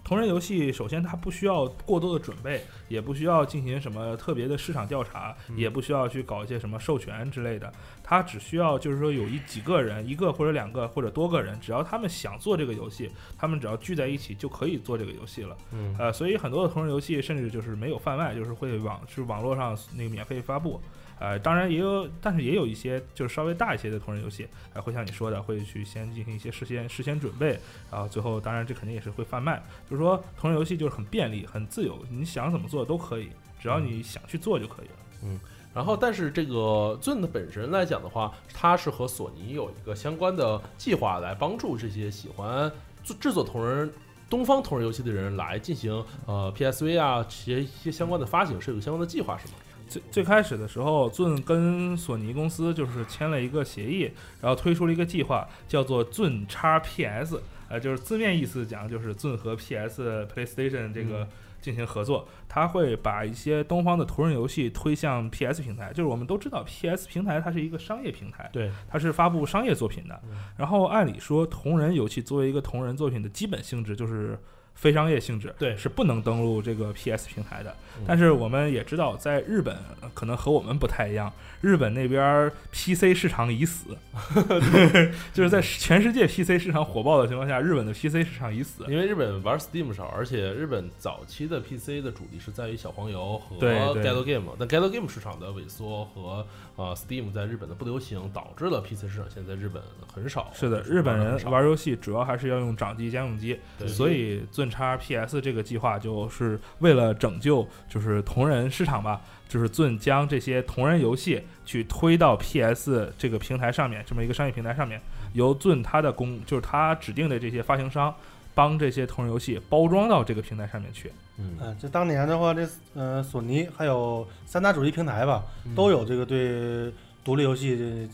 [0.04, 7.72] 同人游戏首先它不需要过多的准备，也不需要进行什么特别的市场调查，嗯也不需要去搞一些什么授权之类的。
[8.04, 15.56] 它只需要就是说有一几个人，一个或者两个或者多个人，只要他们想做这个游戏，他们只要聚在一起就可以做这个游戏了。
[15.72, 20.82] 嗯呃，所以很多的同人游戏甚至就是没有贩卖，就是会网是网络上那个免费发布。
[21.24, 27.58] 呃，当然也有，但是也有一些就是稍微大一些的同人游戏，呃，会像你说的，会去先进行一些事先事先准备，
[27.90, 29.64] 然后最后当然这肯定也是会贩卖。
[29.90, 34.96] 就是说同人游戏就是很便利、很自由，你想怎么做都可以，只要你想去做就可以了。
[35.24, 35.40] 嗯
[35.74, 42.72] 然后，但是这个 Zune 的本身来讲的话，它是和索尼有一个相关的计划，来帮助这些喜欢
[43.04, 43.92] 做制作同人、
[44.30, 45.92] 东方同人游戏的人来进行
[46.28, 49.54] 呃 PSV 啊，这些一些相关的发行，是有相关的计划是吗？
[49.94, 54.10] 最最开始的时候，Zune 跟索尼公司就是签了一个协议，
[54.42, 61.28] 然后推出了一个计划，叫做 Zune 叉 PS，呃，就是字面意思讲就是 Zune 和 PS、PlayStation 这个
[61.62, 65.94] 进行合作，它会把一些东方的同人游戏推向 PS 平台。
[65.94, 70.38] 就是我们都知道 PS 平台它是一个商业平台，对，它是发布商业作品的嗯。
[70.58, 74.40] 然后按理说，同人游戏作为一个同人作品的基本性质就是
[74.76, 78.04] 非商业性质，对是不能登录这个 PS 平台的嗯。
[78.08, 81.32] 但是我们也知道，在日本呃可能和我们不太一样，
[81.62, 83.86] 日本那边 PC 市场已死，
[85.34, 88.84] 就是在全世界 PC 市场火爆的情况下，日本的 PC 市场已死。
[88.88, 99.82] 因为日本玩 Steam 少，而且日本早期的 PC 的主力是在于小黄油和对对 Gal Game，但 Gal Game 市场的萎缩和呃 Steam 在日本的不流行，导致了 PC 市场现在在日本
[100.14, 100.52] 很少。
[100.54, 115.02] 是的，日本人玩游戏主要还是要用掌机家用机，对所以尊叉 PS 这个计划就是为了拯救就是同人市场吧，就是尊将这些同人游戏去推到 PS 这个平台上面，这么一个商业平台上面，
[115.34, 118.14] 由尊它的公就是他指定的这些发行商。
[118.56, 128.08] 帮这些同人游戏包装到这个平台上面去，嗯嗯，这当年的话，这呃索尼还有三大主力平台吧，嗯都有这个对独立游戏这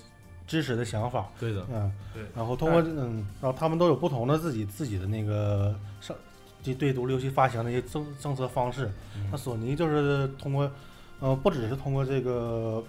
[0.47, 1.27] 支持的想法。
[1.37, 6.15] 对的，嗯，对然后通过嗯，然后他们都有不同的自己自己的那个上
[6.63, 8.91] 对对独立游戏发行的一些政政策方式。
[9.31, 10.71] 那索尼就是通过，
[11.19, 12.83] 呃，不只是通过这个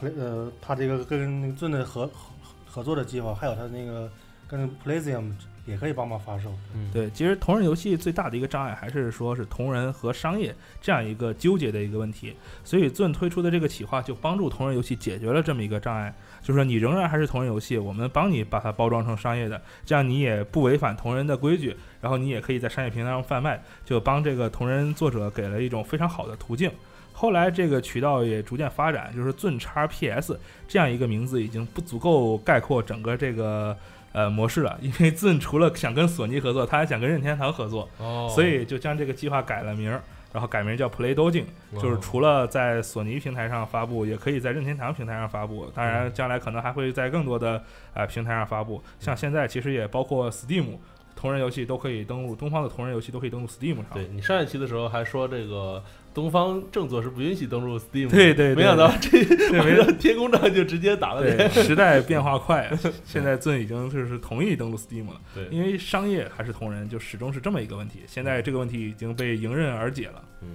[0.00, 2.30] 呃，它这个跟那个盾的合合
[2.66, 4.10] 合作的计划，还有它那个
[4.46, 5.32] 跟 Playzium
[5.66, 6.50] 也可以帮忙发售。
[6.74, 26.70] 嗯，对，其实同人游戏最大的一个障碍还是说是同人和商业这样一个纠结的一个问题，所以 Zune 推出的这个企划就帮助同人游戏解决了这么一个障碍，就是说你仍然还是同人游戏，我们帮你把它包装成商业的，这样你也不违反同人的规矩，然后你也可以在商业平台上贩卖，就帮这个同人作者给了一种非常好的途径。
[27.12, 33.74] 后来这个渠道也逐渐发展，就是 Zune 叉 PS 这样一个名字已经不足够概括整个这个
[34.16, 40.02] 呃模式了， 因为 Zune 除了想跟索尼合作，他还想跟任天堂合作，哦，所以就将这个计划改了名儿，
[40.32, 45.70] 然后改名叫 Play Dojin，就是哦除了在索尼平台上发布，也可以在任天堂平台上发布。
[45.74, 48.82] 当然，将来可能还会在更多的呃平台上发布。
[48.98, 50.78] 像现在其实也包括 Steam。
[51.18, 53.86] 同人游戏都可以登录，东方的同人游戏都可以登录 Steam 上。
[53.94, 55.82] 对你上一期的时候还说这个
[56.16, 61.50] 东方正作是不允许登录 Steam，的对对对没想到这，没想到天空战就直接打了，脸。
[61.50, 62.72] 时代变化快，
[63.04, 68.00] 现在尊已经就是同意登录 Steam 了，对，因为商业还是同人，就始终是这么一个问题。
[68.06, 70.24] 现在这个问题已经被迎刃而解了。
[70.40, 70.48] 嗯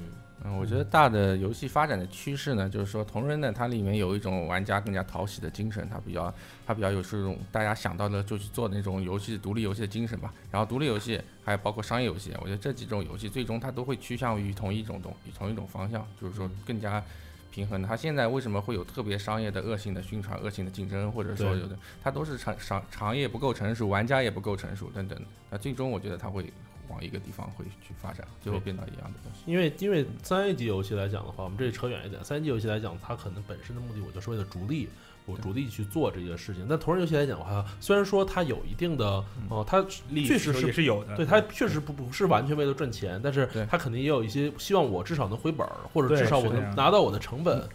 [0.43, 6.33] 嗯，我觉得大的游戏发展的趋势呢，就是说同人呢，它里面有一种玩家更加讨喜的精神，它比较
[6.65, 10.33] 它比较有这种大家想到的就去做那种游戏独立游戏的精神吧。
[10.49, 17.03] 然后独立游戏还有包括商业游戏，我觉得这几种游戏最终它都会趋向于同一种东同一种方向，就是说更加
[17.51, 17.83] 平衡。
[17.83, 25.21] 它现在为什么会有特别商业的恶性的宣传、恶性的竞争，或者说有的它都是产商行业不够成熟，玩家也不够成熟等等。
[25.51, 26.51] 那最终我觉得它会
[26.91, 29.49] 往一个地方会去发展，最后变到一样的东西。
[29.49, 34.89] 因为因为三 A 级游戏来讲的话，我们这里扯远一点，三 A 级游戏来讲，它可能本身的目的我就是为了逐利，
[35.25, 36.65] 我逐利去做这些事情。
[36.69, 47.67] 但同人游戏来讲的话，虽然说它有一定的哦、它确实是也是有的，对它确实不不是完全为了赚钱，但是它肯定也有一些希望我至少能回本儿，或者至少我能拿到我的成本，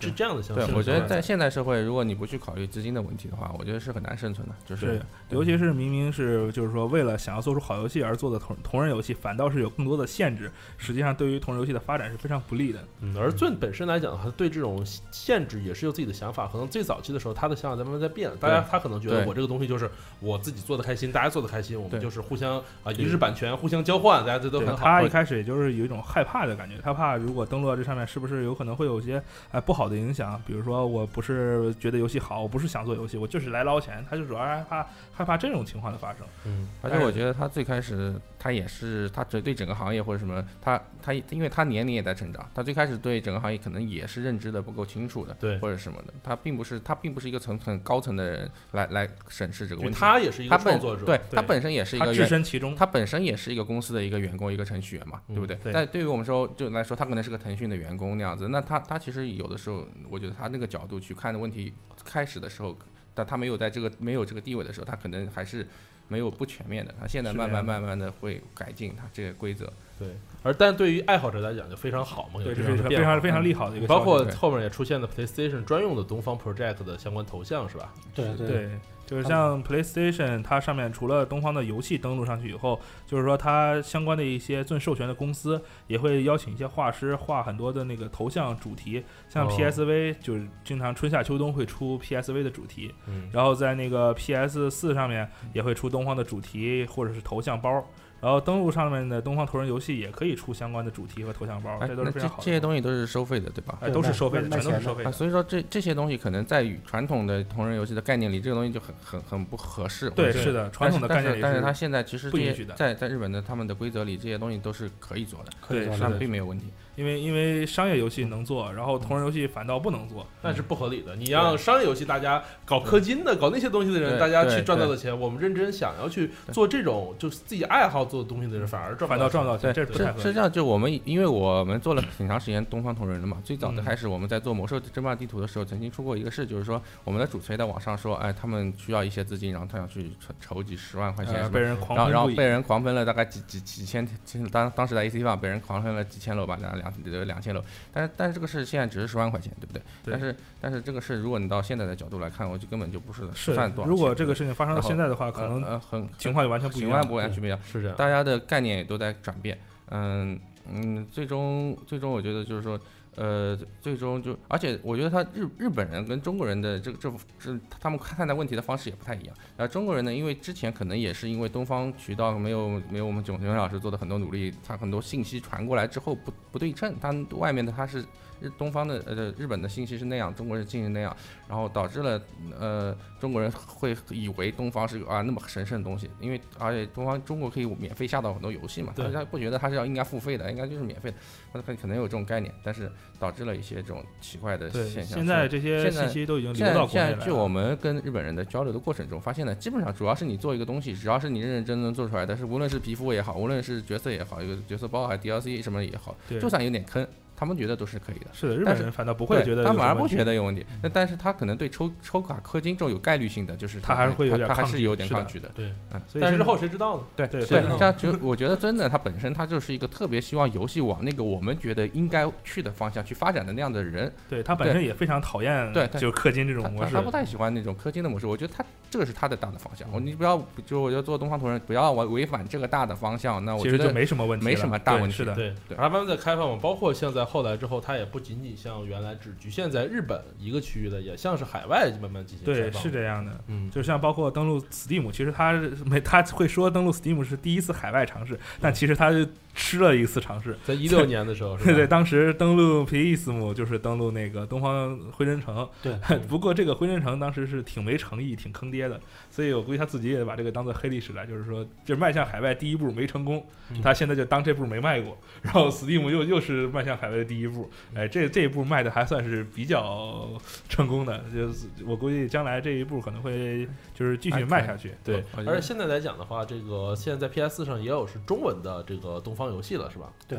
[0.00, 4.54] 是这样的相对，我觉得在现代社会，如果你不去考虑资金的问题的话，我觉得是很难生存的。
[4.64, 12.78] 就是，尤其是明明是就是说为了想要做出好游戏而做的同同人游戏，反倒是有更多的限制，实际上对于同人游戏的发展是非常不利的。
[13.00, 16.46] 嗯，而最本身来讲的话，对这种限制也是有自己的想法。
[16.46, 18.30] 可能最早期的时候，他的想法在慢慢在变。
[18.40, 24.84] 大家他可能觉得我这个东西就是我自己做的开心，大家做的开心，我们就是互相啊一日版权，互相交换，大家这都很好。
[24.84, 30.40] 他一开始也就是有一种害怕的感觉，他怕如果登录到这上面，是不是有可能会有一些哎不好的影响？
[30.46, 34.04] 比如说我不是觉得游戏好，我不是想做游戏，我就是来捞钱。
[34.08, 36.26] 他就主要害怕害怕这种情况的发生。
[36.44, 38.14] 嗯，而且我觉得他最开始
[38.44, 49.98] 他也是他只对整个行业或者什么，他他因为他年龄也在成长，他最开始对整个行业可能也是认知的不够清楚的，对或者什么的，他并不是他并不是一个层很高层的人来来审视这个问题。
[49.98, 55.56] 他也是一他本个创作者，对他本身也是一他置个员，身其中，他本身也是一个公司的一个员工，一个程序员嘛，对不对？
[55.62, 61.72] 对但对于我们说就来说，他可能是个腾讯的员工那样子，那他他其实有的时候，我觉得他那个角度去看的问题，
[62.04, 62.78] 开始的时候，
[63.14, 65.66] 但他没有在这个没有这个地位的时候，他可能还是
[66.08, 66.94] 没有不全面的。
[67.00, 69.72] 它现在慢慢慢慢的会改进它这个规则。
[69.98, 70.08] 对。
[70.42, 77.94] 而但对于爱好者来讲就非常好嘛，有对，这这是非常非常利好的一个，包括后面也出现了 PlayStation 专用的东方 Project 的相关头像，是吧？
[78.14, 78.70] 对对对，
[79.06, 97.84] 就是像 PlayStation，它上面除了东方的游戏登录上去以后，就是说它相关的一些最授权的公司也会邀请一些画师画很多的那个头像主题，像哦 PSV 就是经常春夏秋冬会出 PSV 的主题，嗯，然后在那个 PS 四上面也会出东方的主题或者是头像包。
[98.24, 102.42] 然后登录上面的东方头人游戏也可以出相关的主题和头像包，哎，这都是非常好的。
[102.42, 103.76] 这些东西都是收费的，对吧？
[103.82, 105.12] 哎，都是收费的，卖收费的。
[105.12, 110.08] 所以说这这些东西可能在于传统的同人游戏的概念里，这个东西就很很很不合适。
[110.08, 116.72] 对，是的，传统的概念里但是但是但是它现在其实这些不允许的在在日本的他们的规则里，这些东西都是可以做的，对是那可以做的并没有问题。
[116.96, 120.26] 因为因为商业游戏能做，然后同人游戏反倒不能做。
[120.42, 121.16] 那是不合理的。
[121.16, 130.22] 你让商业游戏大家搞氪金的、搞那些东西的人，大家去赚到的钱，我们认真想要去做这种就是自己爱好做的东西的人，反而赚反倒赚到到钱，这是不太合理。
[130.22, 142.28] 是是这样，就我们因为我们做了挺长时间东方同人的嘛，最早的嗯开始我们在做魔兽争霸地图的时候，曾经出过一个事，就是说我们的主推在网上说，哎，他们需要一些资金，然后他想去筹筹几十万块钱被人狂然后。
[142.34, 144.06] 被人狂喷了大概几几几千，
[144.50, 149.82] 当当时在 AC 上被人狂喷了几千楼吧，两两两两千楼，但是但是这个事现在只是十万块钱，对不对？
[150.04, 153.90] 对但是但是这个事如果你到现在的角度来看，我就根本就不是是算多少钱。
[153.90, 156.88] 如果这个事情发生到现在的话，可呃能呃很情况就完全不一样。
[156.88, 157.96] 情况不完全不一样，是这样。
[157.96, 159.58] 大家的概念也都在转变。
[159.90, 160.38] 嗯
[160.72, 162.80] 嗯，最终最终我觉得就是说，
[163.16, 169.36] 呃，最终就而且我觉得他日日本人跟中国人的这个这这他们看待问题的方式也不太一样。
[169.56, 178.04] 然后中国人呢，因为之前可能也是因为东方渠道没有没有我们囧囧老师做的很多努力，他很多信息传过来之后不不对称，他外面的他是。
[178.44, 181.16] 日东方的呃日本的信息是那样，中国人信息那样，
[181.48, 182.20] 然后导致了
[182.58, 191.16] 呃中国人会以为东方是啊那么神圣的东西，因为而且东方中国可以免费下到很多游戏嘛，对大家不觉得它是要应该付费的，应该就是免费的，
[191.52, 195.18] 他可可能有这种概念，但是导致了一些这种奇怪的，现象。
[195.18, 197.24] 现在这些信息都已经现流到在现在，国内现在。
[197.24, 207.06] 据我们跟日本人的交流的过程中，发现呢，基本上主要是你做一个东西，只要是你认认真真做出来的，是无论是皮肤也好，无论是角色也好，一个角色包还是 DLC 什么也好，就算有点坑，
[207.44, 208.26] 他他们觉得都是可以的。
[208.32, 215.50] 是的，日本人反倒不会觉得他反而不觉得有问题，那但是他可能对抽抽卡氪金这种有概率性的，就是他还是会有点他他还抗拒是有点抗拒的。
[215.54, 215.70] 对，
[216.08, 217.02] 所以但是日后谁知道呢？
[217.14, 224.10] 对对对对，他就我觉得真的他本身他就是一个特别希望游戏往那个我们觉得应该去的方向去发展的那样的人。
[224.26, 227.04] 对他本身也非常讨厌对对就是氪金这种模式他他。
[227.04, 229.86] 不太喜欢那种氪金的模式，我觉得他这个是他的大的方向。
[229.92, 243.32] 我嗯你不要就我觉得做东方同人不要违违反这个大的方向，那我其实就觉得没什么问题，没什么大问题是的，对，对而他们在开放嘛，包括现在后来之后，它也不仅仅像原来只局限在日本一个区域的，也像是海外慢慢进行对是这样的。
[243.48, 245.52] 嗯，就像包括登录 Steam，其实它
[245.84, 250.56] 没他会说登录 Steam 是第一次海外尝试，但其实他就吃了一次尝试。
[250.64, 255.96] 在一六年的时候， 对对，当时登陆 PESM 就是登陆那个东方灰真城，对，
[256.28, 259.00] 不过这个灰真城当时是挺没诚意、挺坑爹的，
[259.30, 263.80] 所以我估计他自己也把这个当做黑历史来，就是说，就是迈向海外第一步没成功，嗯。
[263.82, 270.30] 他现在就当这步没迈过，然后 Steam 又又是迈向海外的第一步，哎，这这一步迈的还算是比较
[270.68, 275.22] 成功的，就是我估计将来这一步可能会就是继续迈下去，对。
[275.46, 280.12] 而且现在来讲的话，这个现在在 PS 上也有是中文的这个东方游戏了，是吧？
[280.28, 280.38] 对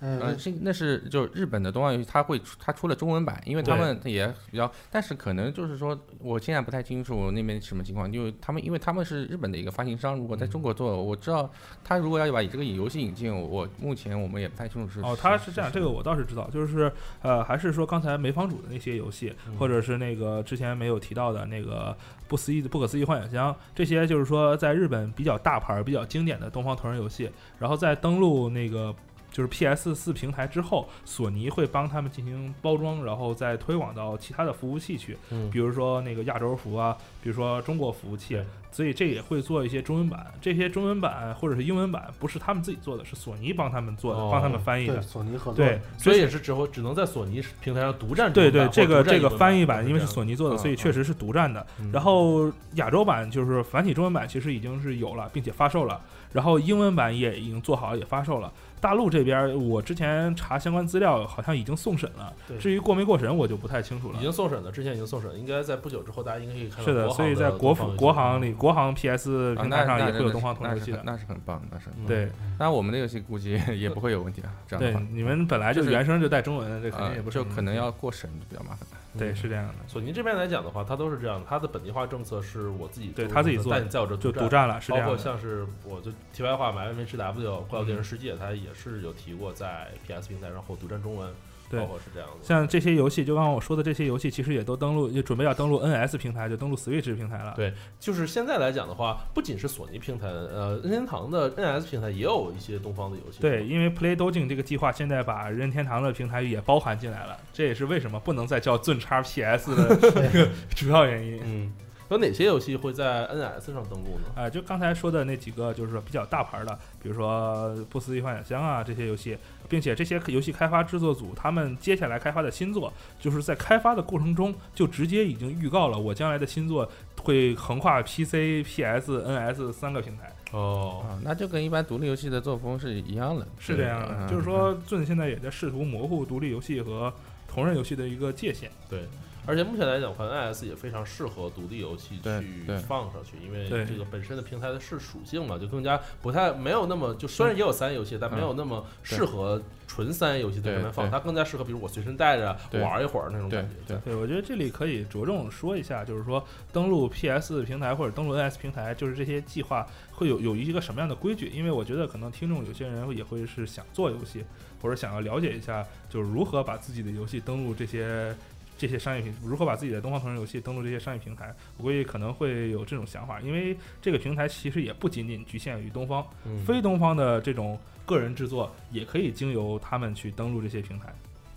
[0.00, 11.50] 呃，，是那是就是日本的动画游戏，它会出它出了中文版，因为他们也比较，但是可能就是说，我现在不太清楚那边什么情况，因为他们因为他们是日本的一个发行商，如果在中国做，我知道
[11.82, 19.56] 他如果要把这个游戏引进，我目前我们也不太清楚是哦，他是这样，这个我倒是知道，就是呃，还是说刚才梅房主的那些游戏，嗯。
[19.56, 21.96] 或者是那个之前没有提到的那个
[22.28, 27.28] 不思议的不可思议幻想乡，这些就是说在日本比较大牌儿、比较经典的东方同人游戏，
[27.58, 28.94] 然后在登陆那个。
[29.30, 38.40] 就是 PS 四平台之后，索尼会帮他们进行包装，然后再推广到其他的服务器去，嗯比如说那个亚洲服啊，比如说中国服务器，
[38.72, 40.26] 所以这也会做一些中文版。
[40.40, 45.00] 这些中文版或者是英文版不是他们自己做的，是索尼帮他们做的，哦帮他们翻译，的。
[45.02, 51.64] 索尼合作对，，所以也是只会只能在索尼平台上独占对对，这个这个翻译版因为是索尼做的，嗯所以确实是独占的。
[51.80, 56.00] 嗯然后亚洲版就是繁体中文版其实已经是有了，并且发售了，
[56.32, 58.52] 然后英文版也已经做好也发售了。
[58.80, 62.56] 大陆这边我之前查相关资料，好像已经送审了对。
[62.58, 64.20] 至于过没过审，我就不太清楚了已。
[64.20, 70.98] 经送审了，之前已经送审了，应该在不久之后，大家应该可以看到是的，所以在国服国行里，国行 PS 啊平台上也会有东方同游戏的。
[70.98, 72.04] 很那是很棒，那是很棒。
[72.04, 78.86] 嗯对那我们的游戏估计 也不会有问题啊，这样对的话，，你们本来就就是原声就带中文，这肯定呃也不是就可能要过审比较麻烦。
[79.18, 79.74] 对，是这样的。
[79.86, 85.14] 索尼这边来讲的话，它都是这样的，它的本地化政策是我自己对做他自己做的但你在我这就独独占了，是这包样的。
[85.14, 91.28] 括像是我就题外话，买 M H W 怪物猎人世界，它也是有提过在 PS 平台上后独占中文，
[91.70, 92.36] 对包括是这样的。
[92.42, 97.54] 像这些游戏，就刚刚我说的这些游戏，其实也都登录，也准备要登录 NS 平台，就登录 Switch 平台了。
[97.56, 103.40] 对就是现在来讲的话，不仅是索尼平台，呃，任天堂的 NS 平台也有一些东方的游戏。
[103.40, 111.40] 对，因为 Play Doujin 这个计划现在把任天堂的平台也包含进来了，这也是为什么不能再叫尊叉 PS 的一 个主要原因。
[111.44, 111.72] 嗯，
[112.10, 114.42] 有哪些游戏会在 NS 上登录呢？
[114.42, 119.36] 啊、就刚才说的那几个，就是说比较大牌的，比如说《不思议幻想乡》啊这些游戏，
[119.68, 126.90] 并且这些游戏开发制作组他们接下来开发的新作，就是在开发的过程中就直接已经预告了我将来的新作
[127.22, 134.16] 会横跨 PC、PS、NS 三个平台，哦，啊，那就跟一般独立游戏的作风是一样的，是这样的。
[134.20, 137.12] 嗯就是说，尊现在也在试图模糊独立游戏和
[137.46, 138.70] 同人游戏的一个界限。
[138.88, 139.00] 对。
[139.48, 153.74] 而且目前来讲，可能 NS 也非常适合独立游戏去放上去，因为这个本身的平台的是属性嘛，就更加不太没有那么就虽然也有三 A 游戏，但没有那么适合纯三 A 游戏在上面放，它更加适合比如我随身带着玩一会儿那种感觉。
[153.86, 161.48] 对对，我觉得这里可以着重说一下，就是说登录 PS 平台或者登录 NS 平台，就是这些计划会有有一个什么样的规矩？
[161.48, 164.44] 因为我觉得可能听众有些人也会是想做游戏，
[164.82, 168.36] 或者想要了解一下，就是如何把自己的游戏登录这些。
[168.78, 171.54] 这些商业平如何把自己的东方同人游戏登录这些商业平台？
[171.76, 181.12] 我估计可能会有这种想法，因为这个平台其实也不仅仅局限于东方，嗯非东方的这种个人制作也可以经由他们去登录这些平台。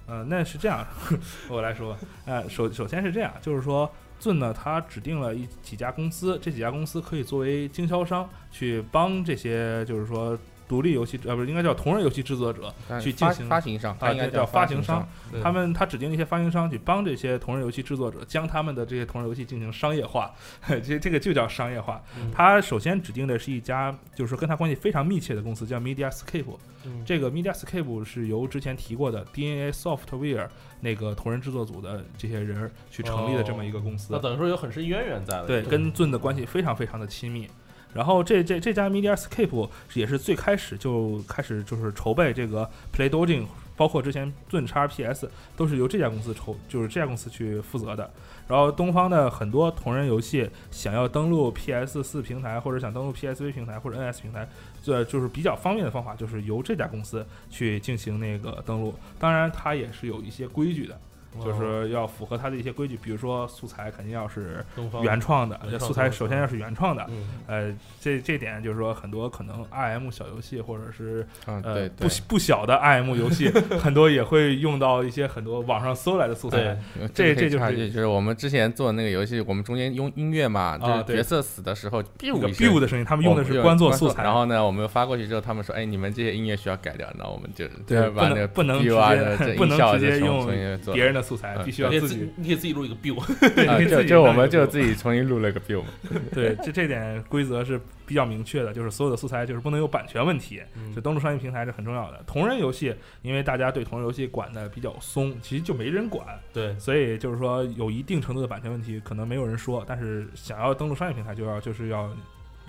[0.07, 0.85] 呃，那是这样，
[1.47, 1.95] 我来说，
[2.25, 3.89] 呃，首首先是这样，就是说。
[4.21, 10.37] 尊呢，它指定了一几家公司，这几家公司可以作为经销商去帮这些，就是说
[10.71, 15.05] 独立游戏呃，不是应该叫同人游戏制作者，去进行发行商，应该叫发行商
[15.43, 20.33] 他们他指定一些发行商去帮这些同人游戏制作者将他们的这些同人游戏进行商业化，
[20.81, 22.01] 这这个就叫商业化。
[22.17, 26.45] 嗯他首先指定的是一家就是说跟他关系非常密切的公司，叫 MediaScape。
[26.85, 30.47] 嗯这个 MediaScape 是由之前提过的 DNA Software
[30.79, 34.07] 那个同人制作组的这些人去成立的这么一个公司。
[34.11, 35.45] 那等于说有很深渊源在了。
[35.45, 37.47] 对，跟尊的关系非常非常的亲密。
[37.93, 48.09] 然后这这这家 MediaScape 也是最开始就开始就是筹备这个 playdoin，包括之前盾叉 PS 都是由这家公司筹，就是这家公司去负责的。
[48.47, 54.47] 然后东方的很多同人游戏想要登录 PS 四平台，或者想登录 PSV 平台或者 NS 平台，
[54.83, 58.93] 这就是比较方便的方法，就是由这家公司去进行那个登录。
[59.17, 60.99] 当然，它也是有一些规矩的。
[61.43, 64.65] 就是要符合它的一些规矩，比如说素材肯定要是
[65.01, 67.05] 原创的，素材首先要是原创的。
[67.09, 76.77] 嗯呃，这这点就是说，很多可能 IM 小游戏或者是嗯，呃对不，不小的 IM 游戏， 很多也会用到一些很多网上搜来的素材。
[77.13, 80.77] 这这就是就是我们之前做那个游戏，我们中间用音乐嘛，
[81.07, 90.47] 角色死的时候，biu 一声 biu 的声音，他们用的是观作素材，然后呢，我们发过去之后，他们说，哎，你们这些音乐需要改掉，然后我们就对就把那个不能 biu 啊不能直接这 不能音效直接用
[90.93, 95.87] 别人的素材嗯必须要你自自己你可以自己录一个 己就就我们就自己重新录了一个嘛。
[96.33, 102.21] 对，这这点规则是比较明确的，就是所有的素材就是不能有版权问题，嗯就登录商业平台是很重要的。
[102.25, 112.09] 同人游戏，因为大家对同人游戏管的比较松，其实就没人管，对，所以就是说有一定程度的版权问题，可能没有人说，但是想要登录商业平台，就要就是要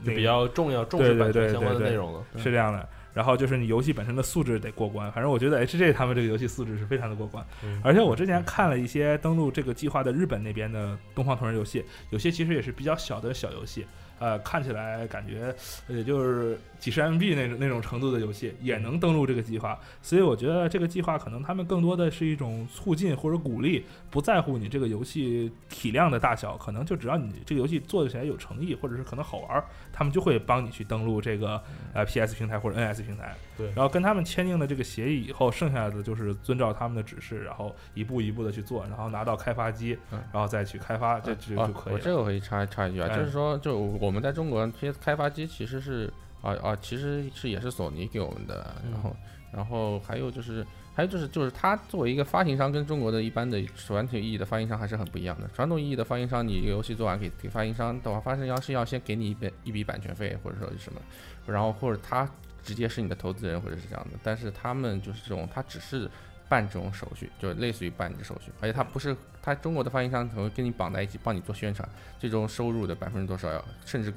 [0.04, 2.24] 就比较重要，重视对对对版权相关的内容了。
[2.36, 2.88] 是这样的。
[3.14, 7.44] 然后就是你游戏本身的素质得过关，反正我觉得 HJ 他们这个游戏素质是非常的过关。
[7.64, 13.86] 嗯而且我之前看了一些登录这个计划的日本那边的东方同人游戏，有些其实也是比较小的小游戏，
[14.18, 15.54] 呃，看起来感觉
[15.88, 31.62] 呃也就是几十 MB 那种那种程度的游戏也能登录这个计划，所以我觉得这个计划可能他们更多的是一种促进或者鼓励，不在乎你这个游戏体量的大小，可能就只要你这个游戏做起来有诚意，或者是可能好玩儿，他们就会帮你去登录这个
[31.94, 33.32] 呃 PS 平台或者 NS 平台。
[33.56, 41.94] 对然后跟他们签订的这个协议以后，剩下的就是遵照他们的指示，然后一步一步的去做，然后拿到开发机，嗯然后再去开发，这就哦就可以了。
[41.94, 46.12] 我这个可以插插一句啊，哎就是说，就我们在中国 PS 开发机其实是
[46.42, 49.16] 啊啊，其实是也是索尼给我们的，嗯然后
[49.52, 55.48] 然后还有就是还有就是就是它作为一个发行商，跟中国的一般的传统意义的发行商还是很不一样的。
[55.54, 61.00] 传统意义的发行商，你一个游戏做完给给发行商的话，发行商是要先给你一笔一笔版权费，或者说是什么，
[61.46, 62.28] 然后或者他
[62.62, 64.18] 直接是你的投资人，或者是这样的。
[64.22, 66.10] 但是他们就是这种，他只是
[66.48, 71.88] 办这种手续，就类似于办这手续，而且他不是他中国的发行商可能跟你绑在一起，帮你做宣传，
[72.18, 74.12] 最终收入的百分之多少要，甚至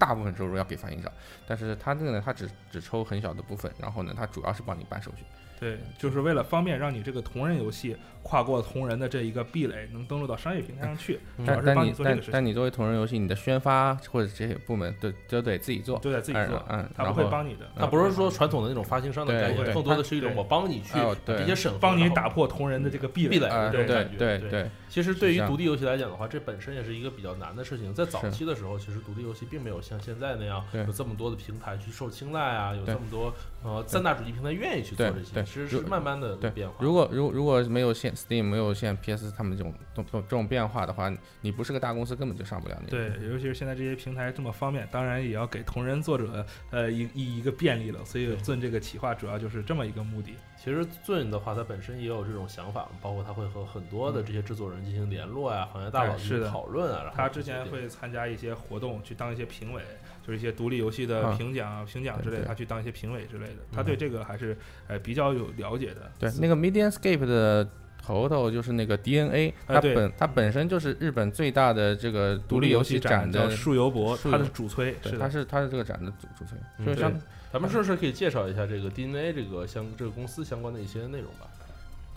[0.00, 1.12] 大部分收入要给发行商，
[1.46, 5.24] 但是他这个呢，他只只抽很小的部分，然后呢，他主要是帮你办手续。
[5.60, 17.68] 对，就是为了方便让你这个同人游戏跨过同人的这一个壁垒，能登录到商业平台上去，嗯主要是帮但但你做这个事情，但但你作为同人游戏，你的宣发或者这些部门都都得自己做，就得自己做，嗯，他不会帮你的。
[17.76, 20.94] 他不是说传统的那种发行商的对概念，更多的是一种我帮你去
[21.26, 23.40] 这些审核，帮你打破同人的这个壁垒。
[23.70, 23.84] 对。
[24.16, 27.94] 对对，其实对于独立游戏来讲的话，这本身也是一个比较难的事情。
[27.94, 33.32] 在早期的时候，其实独立游戏并没有像现在那样有这么多的平台去受青睐啊，有这么多
[33.62, 36.74] 呃三大主机平台愿意去做这些，对其实是慢慢的变化。
[36.80, 41.10] 如果如如果没有现 Steam 没有现 PS 他们这种这种这种变化的话，
[41.40, 42.90] 你不是个大公司，根本就上不了那个。
[42.90, 48.04] 对，尤其是现在这些平台这么方便，当然也要给同人作者呃一一一个便利了。
[48.04, 50.34] 所以做这个企划主要就是这么一个目的。
[50.62, 57.00] 其实 Zune 的话，它本身也有这种想法，包括他会和很多的这些制作人进行联络啊，行业大佬进行对是讨论啊。
[57.02, 59.80] 然后他之前会参加一些活动，去当一些评委，
[60.26, 63.56] 就是一些独立游戏的啊评奖、啊评奖之类他去当一些评委之类的。
[63.72, 64.54] 他嗯对这个还是
[64.86, 66.12] 呃比较有了解的。
[66.18, 67.66] 对，那个 Mediascape 的
[68.02, 75.24] 头头就是那个 DNA，哎对它本它本身就是日本最大的这个独立游戏展叫的，树游博，他树游是主推，对，是的。
[75.24, 77.20] 它是它是这个展的主主推，嗯就是像对
[77.52, 81.46] 咱们是不是可以介绍一下这个 DNA 这个相这个公司相关的一些内容吧？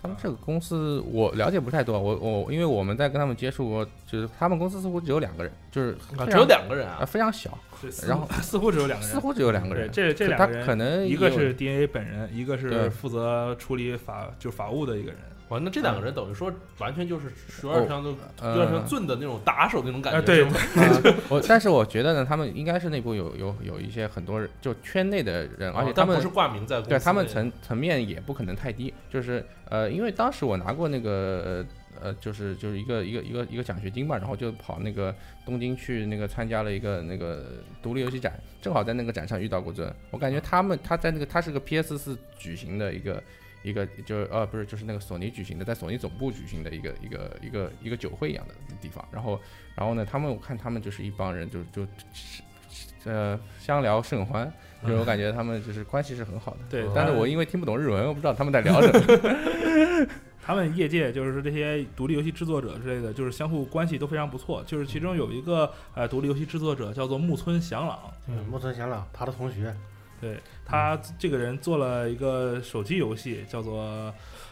[0.00, 7.58] 他们这个公司我了解不太多，我我因为我们在跟他们接触过，就是他们公司似乎只有两个人，就是啊只有两个人啊啊，非常小，
[8.06, 15.18] 然后乎似乎只有两个人，似乎只有两个，人，这这两他个人，可能一个是 DNA 本人，一个是负责处理法就法务的一个人。
[15.48, 17.30] 哇，那这两个人等于说完全就是
[17.62, 20.42] 有点像就有点像呃俊的那种打手那种感觉，啊 对
[21.28, 31.62] 我但是我觉得呢，他们应该是内部有有有一些很多人，就圈内的人，而且他们不是挂名在对他们层层面也不可能太低，就是呃，因为当时我拿过那个
[32.00, 35.14] 呃，就是就是一个一个一个一个奖学金吧，然后就跑那个
[35.44, 37.44] 东京去那个参加了一个那个
[37.82, 38.32] 独立游戏展，
[38.62, 43.22] 正好在那个展上遇到过尊，我感觉他们他在那个他是个 PS 四举行的一个。
[43.64, 49.40] 一个就是呃不是就是那个索尼举行的，在索尼总部举行的一个一个一个一个酒会一样的地方，然后
[49.74, 51.84] 然后呢，他们我看他们就是一帮人就就
[53.04, 54.52] 呃相聊甚欢，
[54.82, 56.58] 就是我感觉他们就是关系是很好的。
[56.68, 60.06] 对，但是我因为听不懂日文，我不知道他们在聊什么。
[60.46, 64.62] 他们业界就是说这些独立游戏制作者之类的，就是相互关系都非常不错。
[64.66, 69.74] 就是其中有一个呃独立游戏制作者叫做木村祥朗，嗯，木村祥朗，他的同学，
[70.24, 73.82] 对他这个人做了一个手机游戏，叫做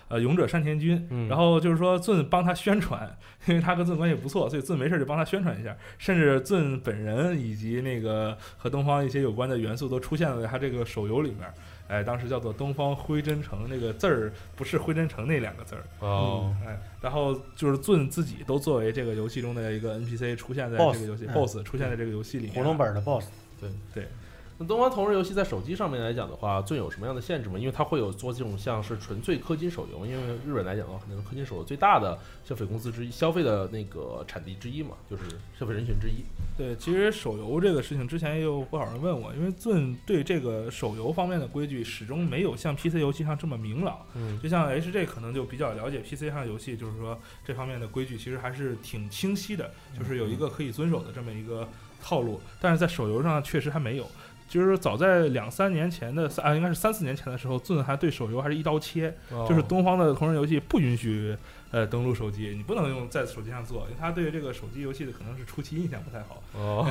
[0.08, 3.16] 呃《勇者山田君》，嗯然后就是说尊帮他宣传，
[3.48, 11.50] 因为他跟尊关系不错，所以尊没事就帮他宣传一下，甚至尊本人以及那个和东方一些有关的元素都出现在他这个手游里面。
[11.88, 15.82] 哎，当时叫做东方辉真城，那个字儿不是辉真城那两个字儿。
[15.98, 22.54] 哦，哎，然后就是尊自己都作为这个游戏中的一个 NPC 出现在这个游戏嗯 BOSS 出现在这个游戏里面。
[22.54, 23.26] 活动本的 BOSS，
[24.62, 27.58] 那东方同人游戏在手机上面来讲的话，最有什么样的限制吗？
[27.58, 35.24] 因为它会有做这种像是纯粹氪金手游，因为日本来讲的话，可能是氪金手游最大的消费公司之一，消费的那个产地之一嘛，就是
[35.58, 36.22] 消费人群之一。
[36.56, 43.98] 对，其实手游这个事情之前也有不少人问我，因为尊对这个手游方面的规矩始终没有像 PC 游戏上这么明朗。
[44.14, 51.66] 嗯就像 HJ 可能就比较了解 PC 上游戏，就是说这方面的规矩其实还是挺清晰的，就是有一个可以遵守的这么一个
[52.00, 52.40] 套路。
[52.60, 54.06] 但是在手游上确实还没有。
[54.52, 59.14] 就是早在两三年前的三啊，应该是三四年前的时候，尊还对手游还是一刀切，
[59.48, 61.34] 就是东方的同人游戏不允许
[61.72, 66.40] 呃登录手机，你不能用在手机上做，因为他对这个手机游戏的可能是初期印象不太好。
[66.54, 66.86] 哦，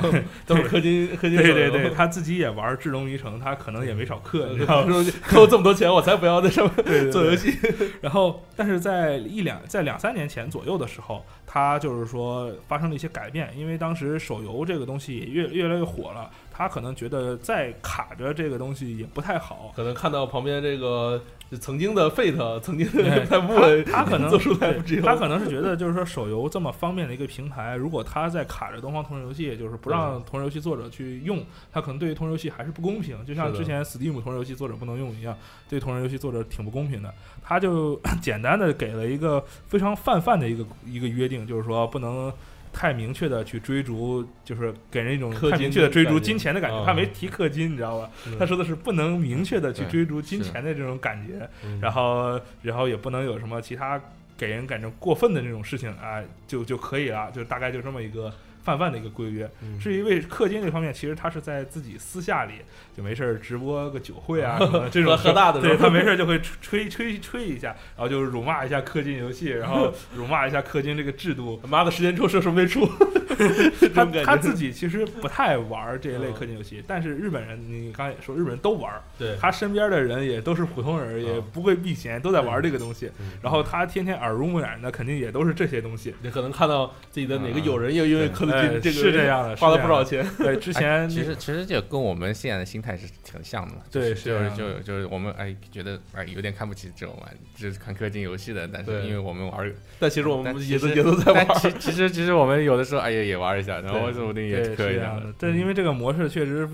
[0.46, 4.94] 都是氪金氪金对对对，他自己也玩《智龙迷城》，他可能也没少氪，你知道吗？
[5.26, 7.56] 氪这么多钱，我才不要在上面做游戏。
[8.00, 19.72] 然后，但是在一两在两三年前左右的时候，他就是说发生了一些改变，因为当时手游这个东西也越越来越火了，他可能觉得再卡着这个东西也不太好。
[19.76, 21.22] 可能看到旁边这个
[21.58, 33.24] 曾经的 Fate，曾经对的在不稳，他可能做出来不他可能是觉得，就是说手游这么方便的一个平台，如果他在卡着东方同人游戏，就是不让同人游戏作者去用，他可能对于同人游戏还是不公平。
[33.26, 35.36] 就像之前 Steam 同人游戏作者不能用一样，
[35.68, 37.12] 对同人游戏作者挺不公平的。
[37.42, 42.32] 他就 简单的给了一个非常泛泛的一个一个约定，就是说不能。
[42.72, 46.78] 太明确的去追逐，就是给人一种太明确的追逐金钱的感觉。
[46.78, 48.10] 啊他没提氪金，你知道吧？
[48.26, 51.48] 嗯他说的是不能明确的去追逐金钱的这种感觉。
[51.64, 54.00] 嗯然后然后也不能有什么其他
[54.36, 58.32] 给人感觉过分的这种事情啊，就就可以了，就大概就这么一个
[58.62, 59.50] 泛泛的一个规约。
[59.62, 62.54] 嗯至于为氪金这方面，其实他是在自己私下里
[62.96, 71.60] 就没事儿直播个酒会啊 什么这种喝喝大的对他没事儿就会吹吹吹一下，然后就辱骂一下氪金游戏，然后辱骂一下氪金这个制度。
[71.68, 72.88] 妈的时间出射手没出，
[73.94, 83.10] 他他自己其实不太玩这一类嗯氪金游戏，但是日本人，你刚才也说日本人都玩，对，他身边的人也都是普通人，也嗯不会避嫌，都在玩这个东西。
[83.18, 86.14] 嗯然后他天天耳濡目染的，肯定也都是这些东西。
[86.22, 90.02] 你可能看到自己的哪个友人又因为氪金，这个是这样的，花了不少。
[90.02, 101.46] 钱，对，之前哎其实其实这跟我们现在的心态是挺像的嘛，对就是就是就就是我们哎觉得哎有点看不起这种玩，就是看氪金游戏的，但是因为我们玩，但其实我们也都也都在玩。
[101.60, 106.68] 其其实其实我们有的时候哎呀也玩一下，然后对说不定也对氪一下是这样的，但是因为这个模式确实。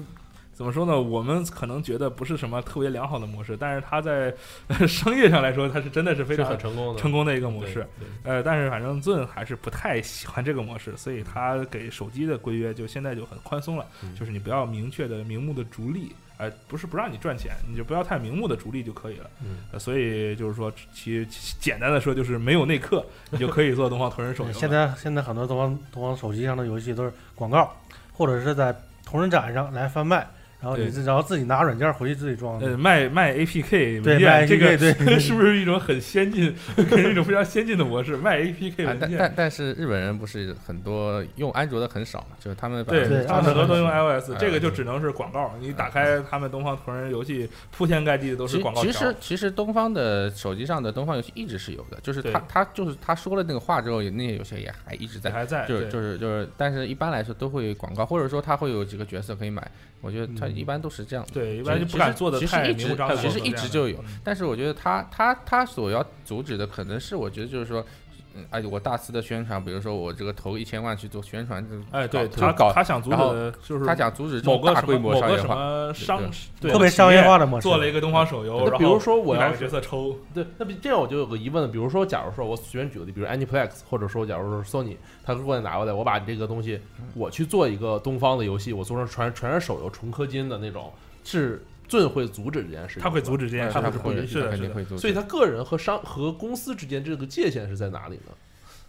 [0.59, 1.01] 怎么说呢？
[1.01, 4.35] 我们可能觉得不是什么特别良好的模式，但是它在
[4.89, 7.87] 商业上来说，它是真的是非常成功的成功的一个模式。
[8.25, 19.29] 呃，但是反正 Zun 还是不太喜欢这个模式，所以他给手机的规约就现在就很宽松了，嗯就是你不要明确的、明目的逐利，呃，不是不让你赚钱，你就不要太明目的逐利就可以了。
[19.43, 24.53] 嗯呃，所以就是说，其其简单的说，就是没有内客，你就可以做东方同人手游。
[24.53, 27.77] 现在现在很多东方东方手机上的游戏都是广告，
[28.13, 28.75] 或者是在
[29.05, 30.27] 同人展上来贩卖，
[30.61, 32.77] 然后你然后自己拿软件回去自己装呃。
[32.77, 38.17] 卖卖 APK 对，文件卖这个 APK 对，是不是一种很先进， 一种非常先进的模式？
[38.17, 45.55] 卖 APK 啊文件，但但但是日本人不是很多用安卓的很少嘛，就是他们把对对他们很多都用哎 iOS，这个就只能是广告。
[45.61, 49.15] 你打开他们东方同人游戏，铺天盖地的都是其广告其实。
[49.21, 55.31] 其实东方的手机上的东方游戏一直是有的，就是他他就是他说了那个话之后，那些游戏也还一直在。
[55.31, 59.71] 还在，就是就是就是，但是一般来说都会广告，或者说他会有几个角色可以买。
[60.01, 61.27] 我觉得他嗯一般都是这样。
[61.33, 63.17] 对，一其般就实不敢做的其实一直太明目张胆。
[63.19, 68.08] 其实一直就有嗯但是我觉得他他他所要阻止的可能是，我觉得就是说，嗯，
[68.51, 75.55] 哎，我大肆的宣传，比如说我这个投一千万去做宣传，就哎，对搞他搞他想阻止就是他想阻止这某个种大规什么某个什模商业化。
[75.55, 76.23] 么商
[76.61, 77.63] 对特别商业化的模式。
[77.63, 86.81] 做了一个东方手游，那然后比如说我要角色抽，对，那比这样我就有个疑问了，比如说，假如说我随便举个例，比如 Aniplex，或者说假如说 Sony，他过来拿过来，我把这个东西
[87.15, 90.93] 我去做一个东方的游戏，我做成全全是手游纯氪金的那种，
[91.25, 93.39] 是最会阻止这件事情，他会阻。
[93.39, 94.51] 止这件事情，他会会允许是的，是的。
[94.51, 95.01] 肯定会阻止。
[95.01, 98.33] 所以，他个人和商和公司之间这个界限是在哪里呢？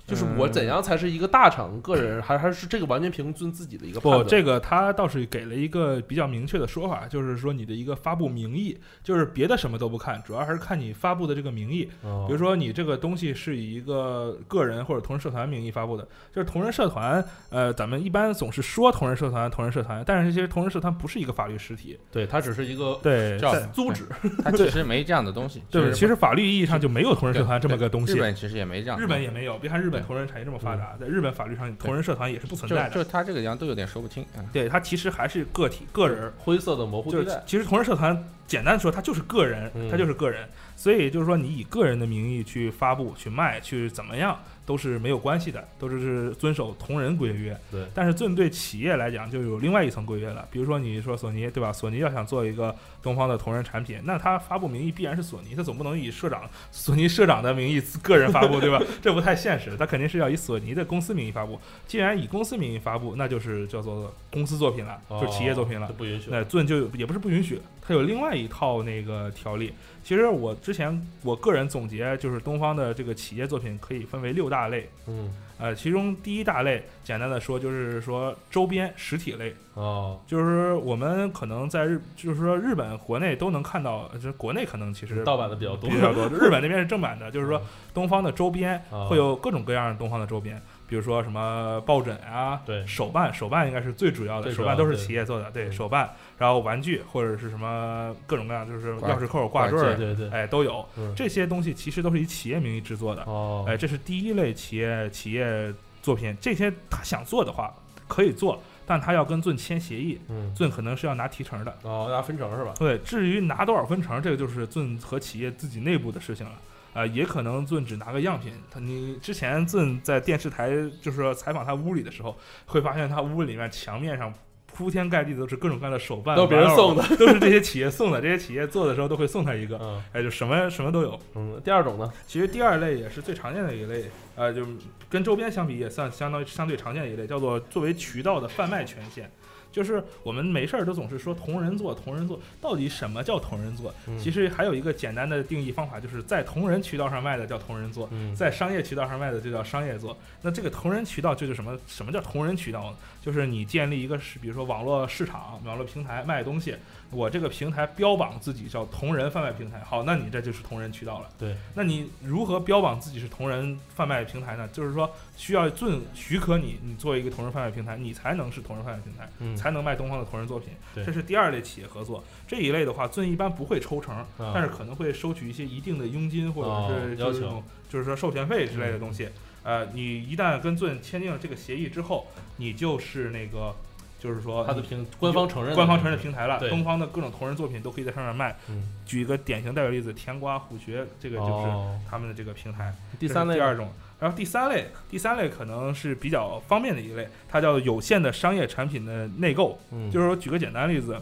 [0.09, 11.89] 就是我怎样才是一个大厂个人，还还是这个完全凭遵自己的一个判不，这个他倒是给了一个比较明确的说法，就是说你的一个发布名义，就是别的什么都不看，主要还是看你发布的这个名义。
[12.01, 16.05] 哦比如说你这个东西是以一个个人或者同人社团名义发布的，
[16.35, 21.97] 就是同人社团，呃，咱们一般总是说同人社团、同人社团，但是其实同人社团不是一个法律实体。
[22.11, 23.39] 对，它只是一个对，
[23.71, 24.05] 租址，
[24.43, 25.63] 它其实没这样的东西。
[25.71, 28.13] 对，其其实法律意义上就没有同人社团这么个东西。
[28.13, 28.99] 日本其实也没这样。
[28.99, 32.95] 日本也没有，别看日本同人产业这么发达，在日本法律上同人社团也是不存在的。
[32.95, 34.25] 就他这个样都有点说不清。
[34.37, 37.43] 嗯对，他其实还是个体、个人，灰色的模糊就是地带。
[37.45, 40.47] 其实同人社团简单的说，他就是个人，嗯它就是个人。
[40.75, 44.39] 所以就是说，你以个人的名义去发布、去卖、去怎么样，
[44.69, 47.59] 都是没有关系的，都是是遵守同人规约。
[47.71, 50.47] 对但是针对企业来讲，就有另外一层规约了。
[50.51, 51.73] 比如说，你说索尼对吧？
[51.73, 58.79] 索尼要想做一个东方的同人产品，那它发布名义必然是索尼，它总不能以社长 索尼社长的名义个人发布，对吧？
[59.01, 61.59] 这不太现实，它肯定是要以索尼的公司名义发布。
[61.87, 65.91] 既然以公司名义发布，那就是叫做公司作品了，就是企业作品了。
[65.97, 66.29] 不允许。
[66.29, 69.73] 那尊就也不是不允许，它有另外一套那个条例。
[70.03, 74.89] 其实我之前我个人总结，就是东方的这个企业作品可以分为六大类。
[75.07, 85.89] 嗯，呃，其中第一大类，简单的说就是说周边实体类，哦，就是我们可能在日，就是说日本国内都能看到，就是国内可能其实盗版的比较多。
[85.89, 87.61] 比较多，日本那边是正版的，就是说
[87.93, 92.85] 东方的周边啊会有各种各样的东方的周边，比如说什么抱枕啊，对。
[92.87, 95.71] 手办，手办应该是最主要的，要手办都是企业做的，对嗯。
[95.71, 96.09] 手办，
[96.39, 101.13] 然后玩具或者是什么各种各样，就是钥匙扣、挂坠儿，对对对，哎都有，嗯。
[101.15, 105.71] 这些东西其实都是以企业名义制作的，哦，哎，这是第一类企业企业
[106.01, 107.71] 作品，这些他想做的话
[108.07, 111.77] 可以做，但他要跟尊签协议，嗯，尊可能是要拿提成的。
[111.83, 112.73] 哦，拿分成是吧？
[112.79, 116.53] 对，至于拿多少分成，这个就是尊和企业自己内部的事情了。
[116.99, 118.51] 呃，也可能尊只拿个样品。
[118.69, 120.69] 他你之前尊在电视台
[121.01, 124.33] 就是说采访他屋里的时候，会发现他屋里面墙面上
[124.65, 127.01] 铺天盖地都是各种各样的手办，都是别人送的。
[127.15, 128.19] 都是这些企业送的。
[128.19, 131.17] 这些企业做的时候都会送他一个，嗯哎，就什么什么都有。
[131.35, 132.11] 嗯，第二种呢？
[132.27, 134.03] 其实第二类也是最常见的一类，
[134.35, 134.65] 呃，就
[135.09, 139.31] 跟周边相比也算相当相对常见的一类，叫做作为渠道的贩卖权限。
[139.71, 143.93] 就是我们没事儿都总是说同人作，同人作，到底什么叫同人作？
[144.07, 150.17] 嗯其实还有一个简单的定义方法，就是在同人渠道上卖的叫同人作，嗯，在商业渠道上卖的就叫商业作。
[150.41, 151.77] 那这个同人渠道就是什么？
[151.87, 152.97] 什么叫同人渠道呢？
[153.21, 156.75] 就是你建立一个是，比如说网络市场、网络平台卖东西，
[157.11, 161.29] 我这个平台标榜自己叫同人贩卖平台，好，那你这就是同人渠道了。
[161.37, 164.67] 对，那你如何标榜自己是同人贩卖平台呢？
[164.69, 170.73] 就是说需要遵许可你，你作为一个同人贩卖平台，你才能是同人贩卖平台，嗯，才能卖东方的同人作品。
[170.93, 172.21] 对这是第二类企业合作。
[172.45, 179.29] 这一类的话，尊一般不会抽成，啊但是可能会收取一些一定的佣金或者哦是要求就是说授权费之类的东西。
[179.63, 182.27] 呃，你一旦跟尊签订了这个协议之后，
[182.57, 183.73] 你就是那个，
[184.19, 188.57] 就是说他的平官方承认官方承认的平台了，东方的各种同人作品都可以在上面卖。
[188.67, 192.93] 嗯，举一个典型代表例子，甜瓜虎穴，这个就是哦他们的这个平台。
[193.17, 193.89] 第三类第二种，
[194.19, 199.79] 然后第三类，第三类可能是比较方便的一类，它叫有限的商业产品的内购。
[199.91, 201.17] 嗯，就是说，举个简单例子，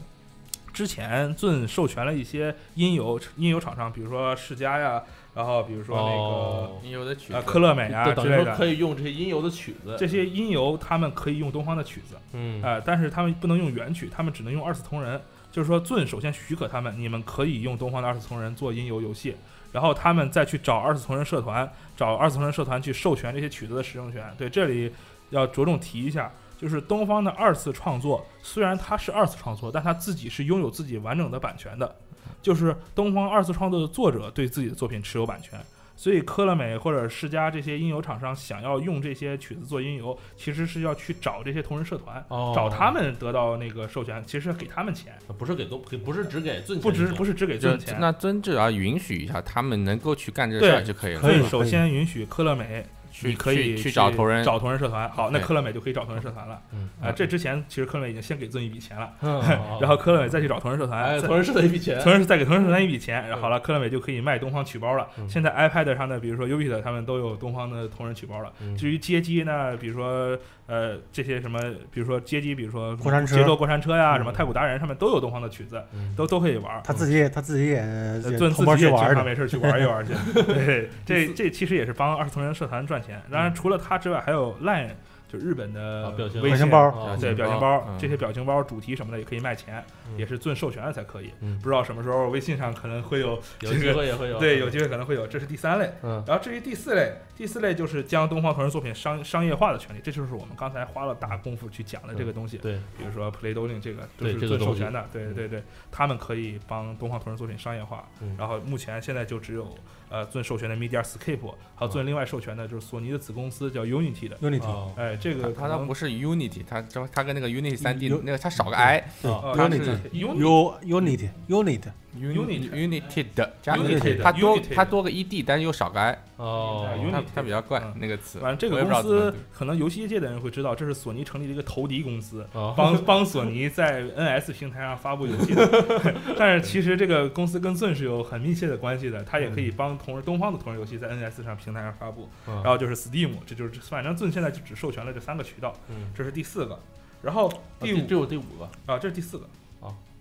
[0.74, 5.04] 之前尊授权了一些音游音游厂商，比如说世嘉呀，
[5.36, 15.22] 然后比如说那个、音游的曲呃子科乐美啊之类的，可以用这些音游的曲子，这些音游他们可以用东方的曲子，嗯，呃，但是他们不能用原曲，他们只能用二次同人。
[15.50, 19.36] 就是说，尊首先许可他们，你们可以用东方的二次同人做音游游戏，
[19.78, 24.34] 然后他们再去找二次同人社团，找二次同人社团去授权这些曲子的使用权。
[24.36, 24.92] 对，这里
[25.30, 31.96] 要着重提一下，就是东方的二次创作，虽然它是二次创作，但它自己是拥有自己完整的版权的，
[32.42, 35.64] 就是东方二次创作的作者对自己的作品持有版权。
[35.98, 47.98] 所以科乐美或者世嘉这些音游厂商想要用这些曲子做音游，其实是要去找这些同人社团，哦，找他们得到那个授权，其实给他们钱，不是给都不是只给尊不只不是是只给就尊钱。
[48.00, 51.20] 那真只要允许一下，他们能够去干这个事儿就可以了。
[51.20, 52.88] 可以首先允许科乐美，去
[53.24, 55.10] 你可以去去找同人找同人社团。
[55.10, 56.60] 好，那对科乐美就可以找同人社团了。
[56.72, 59.42] 嗯，啊，这之前其实科乐美已经先给尊一笔钱了， 嗯
[59.82, 65.08] 然后科乐美再去找同人社团，同人社团一笔钱，同人再给同人社团一笔钱，然后好了，科乐美就可以卖东方曲包了。
[65.18, 68.52] 嗯现在 iPad 上的，比如说 u b i t 他们都有东方的同人曲包了。
[68.62, 70.38] 嗯至于街机呢，比如说
[70.68, 71.60] 呃这些什么，
[71.92, 76.82] 比如说街机，比如说过山车节奏过山车呀，嗯什么太古达人上面都有东方的曲子，嗯都都可以玩。
[76.84, 80.14] 他自己也他自己也呃尊自己也经常去玩，没事去玩一玩去。
[80.44, 83.07] 对， 这这其实也是帮二次同人社团赚钱。
[83.32, 84.90] 当然，除了它之外，还有 Line
[85.28, 91.32] 就日本的啊表情微信包啊对表情包这些表情包主题什么的也可以卖钱，嗯也是遵授权的才可以。
[91.42, 95.92] 嗯不知道什么时候微信上可能会有有机会也会有对，有机会可能会有，这是第三类。
[96.02, 102.58] 嗯然后至于第四类，第四类就是将东方同人作品商商业化的权利，这就是我们刚才花了大功夫去讲的这个东西。
[102.60, 108.08] 对比如说 Playdoing 这个都是对这个东西遵授权的，对对对，他们可以帮东方同人作品商业化。
[108.22, 109.76] 嗯然后目前现在就只有
[110.10, 114.38] 呃遵授权的 MediaScape，还有遵另外授权的就是索尼的子公司叫 Unity 的。
[114.38, 121.82] Unity 哦哎，这个它它不是 Unity，它它它跟那个 Unity 三 D 那个它少个 i 对哦它 Unity 是 Unity
[122.20, 126.88] U Unity Unity Unity Unity Unity 的加 Unity 它多它多个 ed，但是又少个 i，哦。
[126.98, 127.94] 嗯它比较怪嗯。
[128.00, 128.40] 那个词。
[128.40, 132.74] 反正这个我也不知道公司可能游戏业界的人会知道，这是索尼成立的一个投敌公司，哦。
[132.78, 135.68] 帮帮索尼在 NS 平台上发布游戏的。
[136.38, 142.30] 但是其实这个公司跟 Zun 是有很密切的关系的，它也可以帮同东方的同人游戏在 NS 上平台上发布。
[142.48, 142.56] 嗯。
[142.56, 146.12] 然后就是 Steam，这就是反正 Zun 现在就只授权了这三个渠道，嗯。
[146.16, 146.78] 这是第四个。
[147.22, 148.70] 然后第五这有第五个。
[148.86, 149.50] 啊，这是第四个。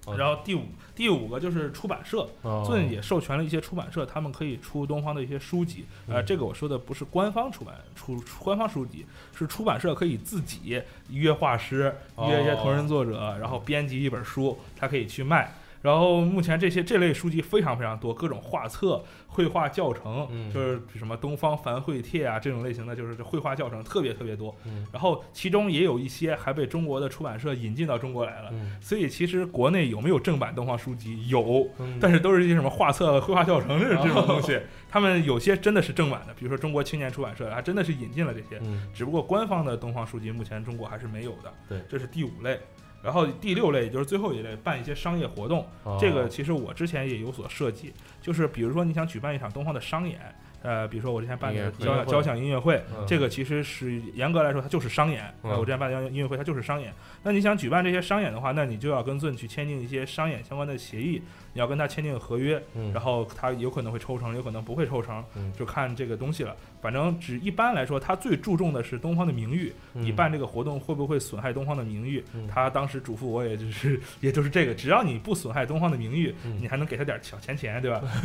[0.06, 0.62] 哦然后第五
[0.94, 5.84] 第五个就是出版社，哦 Zun 也授权了一些出版社，他们可以出东方的一些书籍。
[6.08, 9.04] 呃，嗯这个我说的不是官方出版出出官方书籍，
[9.36, 11.94] 是出版社可以自己约画师、
[12.28, 15.52] 约一些同人作者，然后编辑一本书，他可以去卖。
[15.86, 24.52] 然后目前这些这类书籍非常非常多，各种画册、绘画教程，嗯就是什么东方繁会帖啊这种类型的，就是这绘画教程特别特别多。
[24.64, 28.48] 嗯然后其中也有一些还被中国的出版社引进到中国来了。
[28.50, 31.28] 嗯所以其实国内有没有正版东方书籍？
[31.28, 34.60] 有，嗯但是都是一些什么画册、绘画教程这这种东西。
[34.90, 38.58] 他们有些真的是正版的，比如说中国青年出版社，还真的是引进了这些。
[38.62, 41.54] 嗯只不过官方的东方书籍目前中国还是没有的。
[41.68, 42.58] 对这是第五类。
[43.06, 45.64] 然后第六类也就是最后一类，办一些商业活动。
[45.84, 50.18] 哦这个其实我之前也有所涉及，就是比如说你想举办一场东方的商演，
[50.62, 55.32] 呃，比如说我之前办的交交响音乐会，嗯这个其实是严格来说它就是商演。
[55.42, 56.92] 我之前办的音乐会它就是商演。
[57.22, 66.56] 那你想举办这些商演的话，那你就要跟 Zun 去签订一些商演相关的协议，你要跟他签订合约，嗯然后他有可能会抽成，有可能不会抽成，嗯就看这个东西了。
[66.80, 69.72] 反正只一般来说，他最注重的是东方的名誉。
[69.92, 72.22] 你办这个活动会不会损害东方的名誉？
[72.34, 78.00] 嗯他当时嘱咐我，也就是也就是这个，只要你不损害东方的名誉，嗯你还能给他点小钱钱，对吧？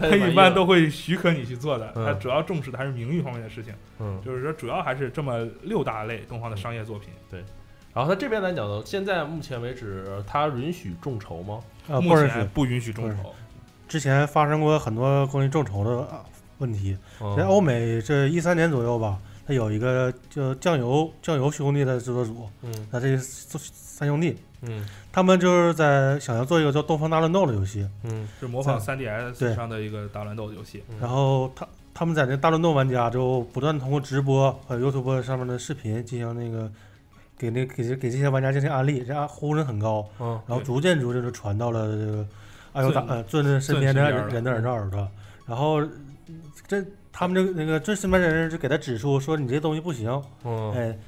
[0.00, 1.92] 他一般都会许可你去做的。
[1.96, 7.10] 嗯他主要重视的还是名誉方面的事情，嗯就是说主要还是这么六大类东方的商业作品。
[7.30, 7.44] 对
[7.92, 11.60] 然后他这边来讲呢，现在目前为止，他允许众筹吗？
[11.88, 12.44] 啊，不允许。
[12.54, 13.34] 不允许众筹。
[13.88, 16.24] 之前发生过很多关于众筹的啊
[16.58, 24.84] 问题，嗯在欧美这一三年左右吧，它有一个叫酱油酱油兄弟的制作组，嗯那这三兄弟，嗯。
[25.12, 28.28] 他们就是在想要做一个叫《东方大乱斗》的游戏，嗯。
[28.38, 30.82] 是模仿在 3DS 上的一个大乱斗的游戏。
[31.00, 36.70] 然后他他们在那大乱斗玩家就不断通过直播和 YouTube 上面的视频进行那个
[37.36, 40.40] 给那给这给这些玩家进行安利，这安呼声很高，嗯。
[40.46, 42.26] 然后逐渐逐渐就传到了这个
[42.72, 45.08] 艾尤达尊呃尊的身边的人的人的耳朵，
[45.46, 45.82] 然后
[46.68, 50.72] 这他们这个那个尊身边的人就给他指出说你这东西不行，嗯。
[50.72, 50.98] 哎，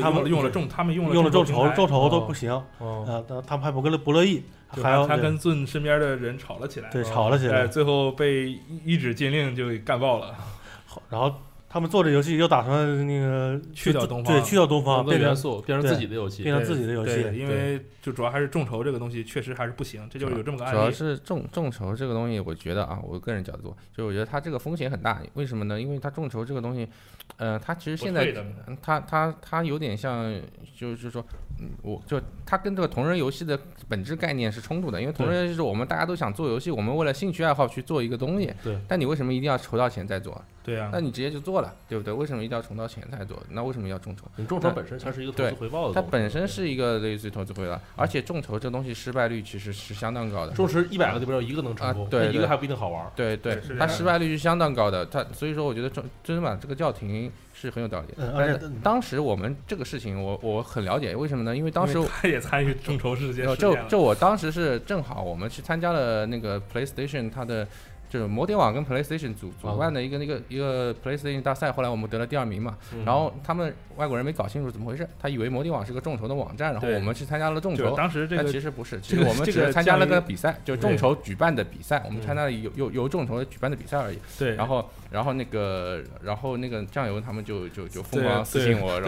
[0.00, 2.50] 他们用了众，他们用了用了众筹众筹都哦不行，
[2.80, 10.34] 嗯啊，他他们还不乐不乐意，还要他他跟尊身边的人吵了起来，对吵了起来，最后被一一纸禁令就给干爆了。
[11.10, 11.32] 然后
[11.68, 20.90] 他们做这游戏又打算那个去掉东方对，去掉东方，变成元素变成自己的游戏，变成自己的游戏，因为就主要还是众筹这个东西确实还是不行，这就是有这么个案例主要。
[20.90, 25.20] 是众众筹这个东西，我觉得啊，我个人角度，就我觉得它这个风险很大。
[25.34, 25.78] 为什么呢？
[25.80, 26.88] 因为它众筹这个东西，
[27.36, 28.34] 呃，它其实现在
[28.80, 30.34] 它它它有点像，
[30.74, 31.22] 就是说，
[31.60, 35.00] 嗯，我就它跟这个同人游戏的本质概念是冲突的。
[35.00, 38.52] 因为同人游戏是我们大家都想做游戏，我们为了兴趣爱好去做一个东西。
[38.62, 38.78] 对。
[38.86, 40.40] 但你为什么一定要筹到钱再做？
[40.62, 42.12] 对啊那，你直接就做了，对不对？
[42.12, 43.42] 为什么一定要筹到钱再做？
[43.48, 44.26] 那为什么要众筹？
[44.36, 50.52] 你众筹本身它是一个投资回报的它，本身是一个类似于投资回报，而且众筹这东西失败率其实是相当高的。
[50.52, 53.10] 众筹一百个里边有一个能成功啊，对一个还不一定好玩。
[53.16, 55.06] 对对它失败率是相当高的。
[55.06, 58.14] 它所以说，我觉得真真把这个叫停是很有道理的。
[58.18, 61.56] 嗯而且当时我们这个事情我，我很了解，为什么呢？
[61.56, 63.76] 因为当时他也参与众筹事件呃就。
[63.88, 67.66] 就我当时是正好我们去参加了那个 PlayStation 它的。
[68.08, 72.76] 就是摩点网跟 PlayStation 组啊主办的一个那个一个 PlayStation 大赛，后来我们得了第二名嘛。
[72.94, 77.94] 嗯然后他们外国人没搞清楚怎么回事，他以为摩点网是个众筹的网站，然后我们去参加了众筹。
[77.96, 84.18] 当时这个其实不是，其实我们只是参加了个比赛，就众筹举办的比赛，我们嗯参加了由由由众筹举办的比赛而已。
[84.38, 89.00] 对，然后然后那个然后那个酱油他们就就就疯狂私信我，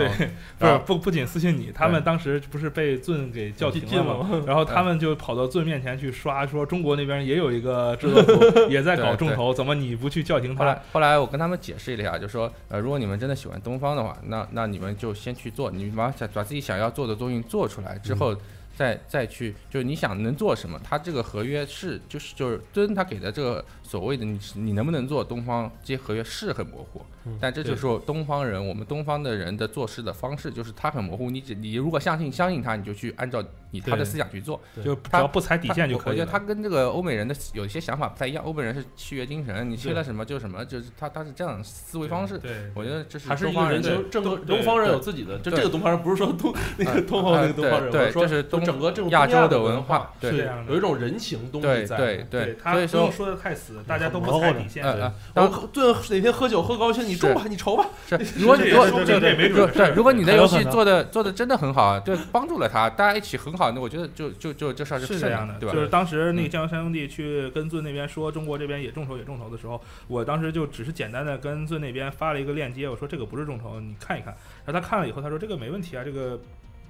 [0.59, 4.43] 然后不不不仅私信你，他们当时不是被尊给叫停了吗？
[4.47, 10.61] 然后他们就跑到尊面前去刷，说中国那边也有一个制作 组，也在搞对对众筹，怎么你不去叫停他？
[10.61, 18.37] 后来后来我跟他们解释了一下，就说呃，如果你们真的喜欢东方的话，那那你们就先去做，你把把把自己想要做的东西做出来之后。
[18.77, 36.07] 再再去，就是你想能做什么，他这个合约是就是就是尊他给的这个所谓的你你能不能做东方这些合约是很模糊，嗯但这就是说东方人我们东方的人的做事的方式，就是他很模糊，你只你如果相信相信他，你就去按照你他的思想去做，就只他要不踩底线就可以。
[36.07, 42.39] 我我觉得他跟这个欧美人的有一些想法不太一样，欧美人是契约精神，你签了什么就什么，就是他他是这样思维方式。
[42.39, 51.97] 对，我觉得这是还是一东方人的个人，正对东方人有自己的，就这个东方人不是说东那个呃东方那个东方人，对这是东整个这种亚洲的文化，对有一种人情东西在。
[51.97, 54.85] 对对，他所以说不用说的太死，大家都不踩底线。
[54.85, 55.69] 呃呃，然当后
[56.11, 65.75] 哪天喝酒喝高兴，你中吧，你筹吧， 是如果你如果也说不定这没如准的事儿对，如果你的游戏做的做的真的很好，对，帮助了他，大家一起很好，那我觉得就就就这事儿顺是这样的，对吧？
[65.75, 74.35] 就是当时那个嗯江山兄弟去跟尊那边说中国这边也众筹也众筹的时候，我当时就只是简单的跟尊那边发了一个链接，我说这个不是众筹，你看一看。
[74.65, 76.41] 然后他看了以后，他说这个没问题啊，这个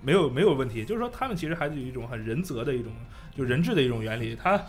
[0.03, 2.93] 没有没有问题，就是说他们其实还是有一种很人责的一种，
[3.37, 4.35] 就人治的一种原理。
[4.35, 4.61] 他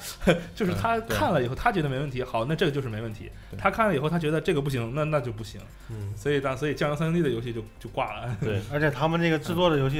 [0.54, 3.32] 就是他看了以后，他觉得没问题，好，那这个就是没问题。
[3.58, 5.62] 他看了以后，他觉得这个不行，那那就不行。
[5.90, 8.38] 嗯，所以当所以酱油三兄弟的游戏就就挂了。
[8.42, 10.00] 对， 而且他们这个制作的游戏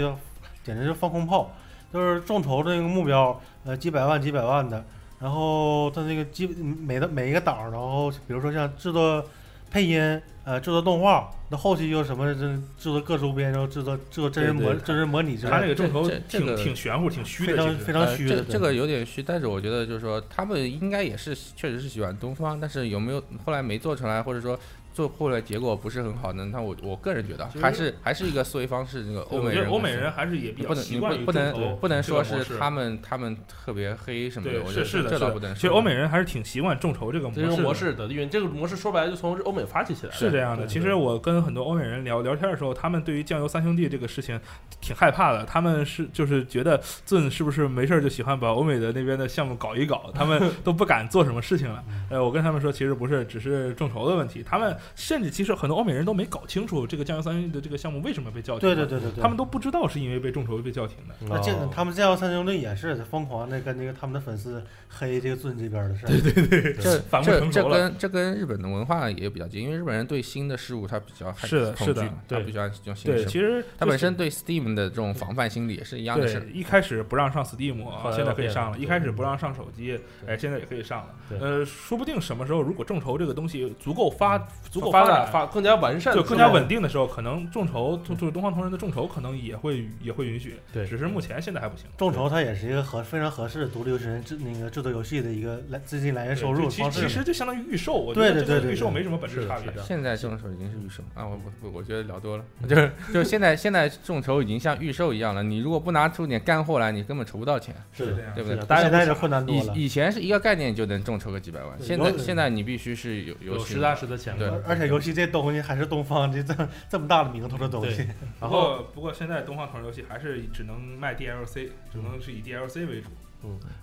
[0.64, 1.56] 简直是放空炮，
[1.92, 4.86] 就是众筹的那个目标，呃，几百万几百万的，
[5.20, 9.26] 然后他那个基每的每一个档，然后比如说像制作
[9.72, 12.40] 配音，呃，制作动画，那后期又什么这
[12.78, 18.36] 制作各周边，然后制作制作真人模对对真人模拟之类的，他那个众筹这这挺个挺玄乎，挺虚的，非常其实非常虚的。
[18.36, 24.60] 呃这这个有点虚，但是我觉得就是说他们应该也是确实是喜欢东方，但是有没有后来没做出来，或者说
[25.02, 26.46] 做后来结果不是很好呢？
[26.52, 35.56] 那我我个人觉得还是还是一个思维方式，那个欧美人欧美人还是也比较不能你习惯于不不能不能说是他们他们特别黑什么的，对，我觉得是是的，这倒不能说。
[35.56, 37.58] 其实欧美人还是挺习惯众筹这个模式的。
[37.58, 40.18] 模式的，因为这个模式说白了就从欧美发起起来的。
[40.18, 44.40] 是这样的，其实我跟很多欧美人聊聊天的时候，他们对于酱油三兄弟这个事情
[44.80, 45.44] 挺害怕的。
[45.46, 51.84] 他们是就是觉得尊是不是没事儿就喜欢把欧美的那边的项目搞一搞，他们都不敢做什么事情了。
[52.10, 54.44] 呃，我跟他们说，其实不是，只是众筹的问题。
[54.44, 58.62] 他们甚至其实很多欧美人都没搞清楚这个酱油三兄弟的这个项目为什么被叫停。
[58.62, 61.16] 对对，对对对，他们都不知道是因为被众筹被叫停的。
[61.28, 66.10] 那这个他们这样三兄弟也是疯狂的跟那个他们的粉丝黑这个尊这边的事儿。
[66.10, 73.30] 对对，这反目这跟这跟日本的文化也比较近，因为日本人对新的事物他比较害是的是的恐惧嘛，他对比较这种新对，事物。
[73.30, 76.52] 其实就是他本身对 Steam 的这种防范心理也是一样的事对，。
[76.52, 81.08] 一开始不让上 Steam，啊现在可以上了；一开始不让上手机，对哎，现在也可以上了。
[81.40, 84.38] 呃，说不定什么时候如果众筹这个东西足够发、
[84.72, 90.56] 足够发展、发更加完善，就更加稳定的时候，可能众筹就就是东方同仁的众筹可能也会也会允许。
[90.72, 91.86] 对只是目前现在还不行。
[91.98, 97.02] 众筹它也是一个合非常合适的独立游戏人制那个制作游戏的一个来资金来源收入其方式。
[97.02, 108.84] 其实就相当于预售，我觉对得这跟对对对对预售没什么本质差别是的现在众筹已经是预售啊，我我我觉得聊多了， 就是就是现在现在众筹已经像预售一样了，你如果不拿出点干货来，你根本筹不到钱，是的这样对不对大家？
[108.84, 109.74] 现在是困难多了。
[109.76, 114.61] 以以前是一个概念就能众筹个几百万，现在现在你必须是有有实打实的钱对了。
[114.66, 118.04] 而而且游戏这东西还是东方这这这么大的名头的东西，
[118.40, 123.10] 不然后过不过现在东方同人游戏还是只能卖 DLC，只能是以 DLC 为主。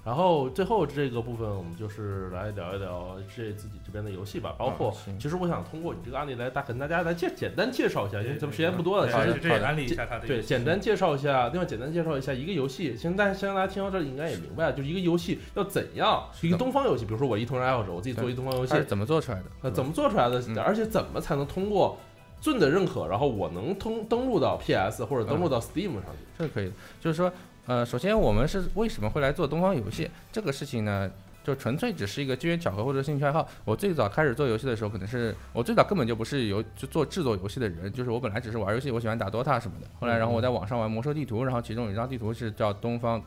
[0.04, 12.96] 然后最后这个部分，我们就是来聊一聊这自己这边的游戏吧，包括其实我想通过你这个案例来大跟大家来介简单介绍一下，因为咱们时间不多了，其实这也安利一下他的对，简单介绍一下，另外简单介绍一下一个游戏。
[12.96, 19.44] 现在现在大家听到这里应该也明白了，就是一个游戏要怎样，一个东方游戏，比如说我一同人爱好者，我自己做一东方游戏怎么做出来的？
[19.62, 21.98] 呃，怎么做出来的嗯，而且怎么才能通过
[22.40, 26.18] 尊的认可，然后我能通登录到 PS 或者登录到 Steam 上去。
[26.38, 27.32] 这是可以的，就是说，
[27.68, 31.08] 呃，首先我们是为什么会来做东方游戏这个事情呢？
[31.44, 33.46] 就纯粹只是一个机缘巧合或者兴趣爱好。
[33.66, 39.86] 我最早开始做游戏的时候，可能是我最早根本就不是游就做制作游戏的人，就是我本来只是玩游戏，我喜欢打 DOTA 什么的。
[40.00, 43.22] 后来，然后我在网上玩魔兽地图，然后其中有一张地图是叫东方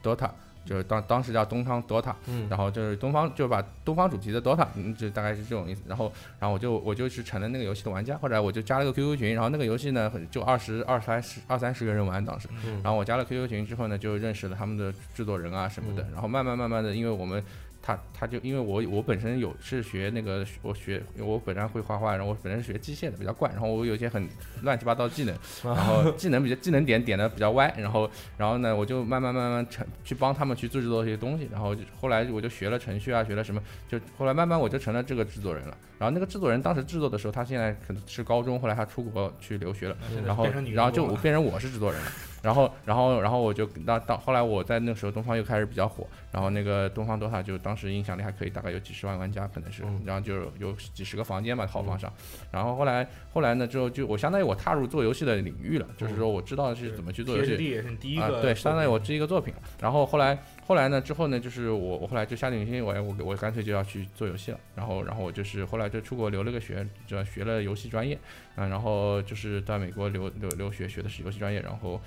[0.00, 0.30] DOTA，
[0.66, 5.82] 就是当当时叫东方 DOTA，嗯然后就是东方就把东方主题的 DOTA，嗯，就大概是这种意思。
[5.86, 8.18] 然后，然后我就我就是成了那个游戏的玩家。
[8.18, 12.48] 后来我就加了个 QQ 群，然后那个游戏呢就二十二三十二三十个人玩当时。
[12.66, 16.02] 嗯然后我加了 QQ 群之后呢，就认识了他们的制作人啊什么的。
[16.02, 17.42] 嗯然后慢慢慢慢的，因为我们
[17.86, 24.28] 他他就因为我我本身有是学那个我学我本身会画画，然后我本身学机械的比较怪，然后我有一些很
[24.62, 25.32] 乱七八糟技能，
[25.62, 35.76] 然后技能比较技能点点的比较歪，然后然后呢我就慢慢慢慢成去帮他们去制作一些东西，然后就后来我就学了程序啊，学了什么，就后来慢慢我就成了这个制作人了。
[35.98, 39.96] 然后那个制作人当时制作的时候，他现在可能是高中，后来他出国去留学了。
[40.26, 42.12] 然后然后就我变成我是制作人了，
[42.46, 52.12] 然后然后然后我就到到后来我在那个时候东方又开始比较火，然后那个东方 DOTA 就当时影响力还可以，大概有几十万玩家可能是嗯，然后就有几十个房间吧套房上，
[52.52, 59.60] 然后后来后来呢之后就我相当于我踏入做游戏的领域了，就是说我知道是怎么去做游戏也是第一啊，个，对，相当于我第一个作品了。
[59.80, 60.38] 然后后来
[60.68, 64.60] 后来呢，之后呢，就是我我后来就下定决心，我我我干脆就要去做游戏了。
[64.76, 68.16] 然后然后我就是后来就出国留了个学，就学了游戏专业，
[68.54, 72.00] 嗯，然后就是在美国留留留学，学的是游戏专业，然后。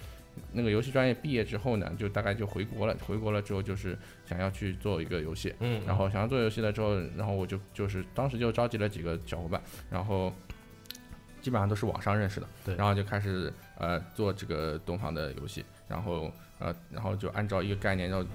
[0.52, 2.96] 那个游戏专业毕业之后呢，就大概就回国了。
[3.06, 10.34] 回国了之后，就是想要去做一个游戏，嗯，然后想要做游戏了之后，然后我就就是当时就召集了几个小伙伴，然后
[11.42, 18.26] 基本上都是网上认识的，对然后就开始呃做这个东方的游戏，然后呃然后就按照一个概念，然后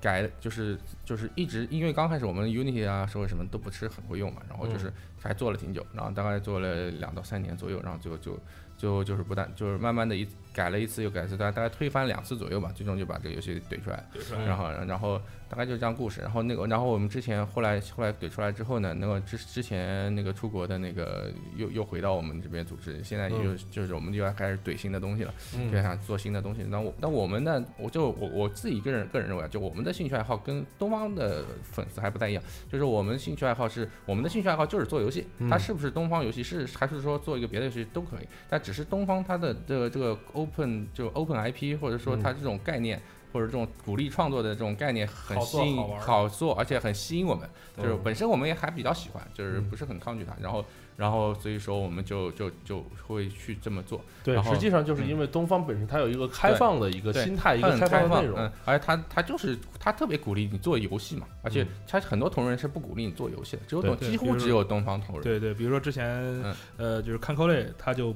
[0.00, 4.90] 改就是就是一直因为刚开始我们 Unity 啊，说什么都不是很会用嘛，然后就是
[5.20, 8.38] 还做了挺久，然后大概做了两到三年左右，然后就就
[8.78, 14.04] 就就是不但就是慢慢的一改了一次又改一次，大概大概推翻两次左右吧，最终就把这个游戏怼出来
[14.46, 26.62] 然后然后大概就这样故事，然后那个然后我们之前后来后来怼出来之后呢，那个之之前那个出国的那个又又回到我们这边组织，现在又、嗯就是我们就要开始怼新的东西了，嗯就想做新的东西。
[26.64, 43.00] 那我那我们呢，我就我我自己个人个人认为啊，就我们的兴趣爱好跟东方的粉丝还不太一样，就是我们兴趣爱好是我们的兴趣爱好就是做游戏，嗯它是不是东方游戏是还是说做一个别的游戏都可以，但只是东方它的这个这个 open 就 open IP 或者说它这种概念。
[43.32, 47.48] 或者这种鼓励创作的这种概念很吸引、做好好做，而且很吸引我们。
[47.78, 50.36] 就是嗯本身我们也还比较喜欢，就是嗯不是很抗拒它。
[50.38, 50.62] 然后，
[50.98, 54.02] 然后所以说我们就就就会去这么做。
[54.22, 58.38] 对，实际上就是因为东方本身它有一个开放的一个心态，一个开放，的内容。
[58.38, 65.24] 嗯，而且它它就是它特别鼓励你做游戏嘛，而且嗯它很多同人是不鼓励你做游戏的，只有几乎只有东方同人。
[65.24, 66.06] 对对，比如说之前
[66.42, 68.14] 嗯呃就是看扣类，他就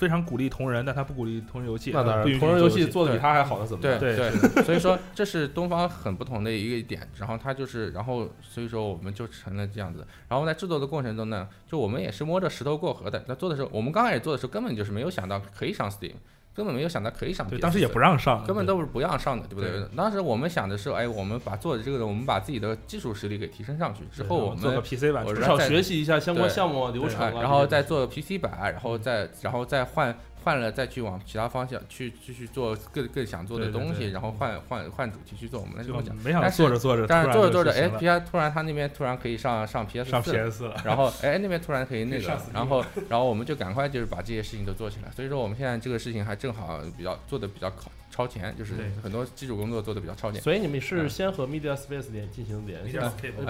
[0.00, 4.00] 非常鼓励同人，但他不鼓励同人游戏，那当然，同人游戏做的比他还好，那怎么对办？
[4.00, 13.20] 对，所以说这是东方很不同的一个点，然后他就是，然后所以说我们就成了这样子，然后在制作的过程中呢，就我们也是摸着石头过河的。
[13.28, 16.14] 在做的时候，我们刚开始做的时候根本就是没有想到可以上 Steam，
[16.60, 17.50] 根本没有想到可以上 PS4。
[17.50, 19.88] 对，当时也不让上，根本都是不让上的，对不对对？
[19.96, 36.10] 当时我们想的是，哎，我们把做的这个，我们把自己的技术实力给提升上去之后，我们做个 PC 版至少学习一下相关对项目啊、流程然后再做 PC 版，然后再然后再换换了，再去往其他方向去继续做更更想做的东西，然后换换换主题去做我们的就东西。
[36.24, 45.10] 没想做着做着，但是做着做着，哎，P R 突然他那边突然可以上上 PS 上四了，PS 了，然后哎那边突然可以那个然后然后我们就赶快就是把这些事情都做起来。
[45.10, 50.40] 所以说我们现在这个事情还正好比较做的比较靠超前，就是很多基础工作做的比较超前。
[50.42, 52.98] 所以你们是嗯先和 Media Space 联进行联系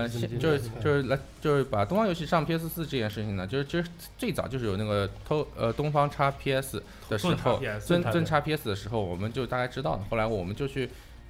[0.09, 3.85] 现就是就是来就是把东方游戏上 PS 四这件事情呢，就是其实
[4.17, 10.07] 最早就是有那个偷呃东方叉 PS 的时候尊尊叉 PS 的时候，我们就大概知道了。
[10.09, 10.89] 后来我们就去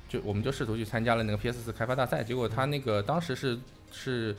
[0.09, 3.59] 就我们就试图去参加了那个 PS 四开发大赛，结果他那个当时是
[3.91, 4.37] 是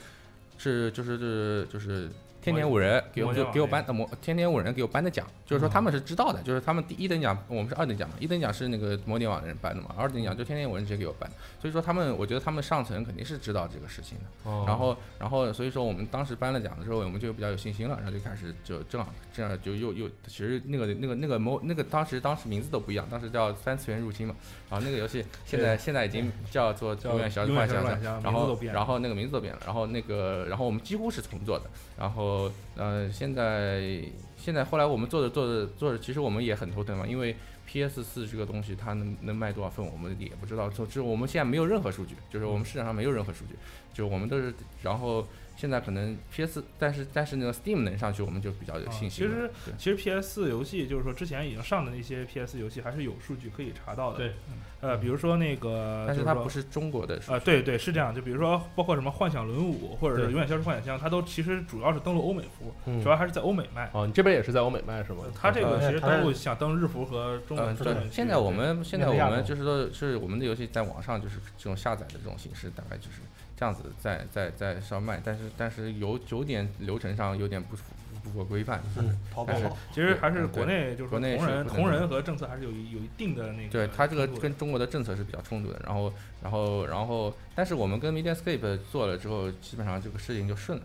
[0.57, 2.07] 是就是是就是。
[2.41, 11.29] 天天五人给我给我颁的魔天天五人给我颁的奖，就是说他们是知道的，就是他们第一等奖我们是二等奖嘛，一等奖是那个摩点网的人颁的嘛，二等奖就天天五人直接给我颁，
[11.59, 14.49] 所以说他们我觉得他们上层肯定是知道这个事情的。
[14.49, 14.65] 哦。
[14.67, 24.35] 然后，然后，所以说我们当时颁了奖的时候，我们就比较有信心了，然后就开始就正好这样就又又，其实那个那个那个模那个当时当时名字都不一样，当时叫三次元入侵嘛，
[24.71, 27.83] 然后那个游戏现在现在已经叫做叫永远小幻想
[28.23, 34.01] 然后然后那个名字都变了，然后那个然后我们几乎是重做的，然后呃现在
[34.37, 37.35] 现在后来我们做着做着做着，其实我们也很头疼嘛，因为
[37.67, 43.55] PS 四这个东西它能能卖多少份，我们也不知道，就就我们现在没有任何数据，就是我们市场上没有任何数据，
[43.93, 45.27] 就我们都是然后。
[45.61, 49.27] 现在可能 PS，但是但是那个 Steam 能上去，我们就比较有信心。
[49.27, 54.17] 啊其实其实 PS 游戏就是说之前已经上的那些 PS 游戏还是有数据可以查到的。
[54.17, 54.33] 对，
[54.79, 58.13] 呃，比如说那个，但是它不是中国的啊呃，对对，是这样。
[58.15, 63.87] 就比如说，包括什么幻想轮舞，或者是永远消失幻想乡，它都其实主要是登陆欧美服主要还是在欧美卖。
[63.93, 65.25] 哦，你这边也是在欧美卖是吗？
[65.39, 67.95] 它这个其实登陆想登日服和中文，对。
[68.09, 73.21] 现在我们现在我们就是说，是我们的游戏在网上就是这种下载的这种形式，大概就是
[73.61, 77.83] 这样子在在在上卖，但是但是有有点流程上有点不符
[78.23, 90.83] 不符合规范，就是嗯但是淘宝，其实还是嗯国内就是说国内同人是不能同人和政策还是有一有一定的那个对它这个跟中国的政策是比较冲突的，然后然后然后，但是我们跟 Mediascape 做了之后，基本上这个事情就顺了。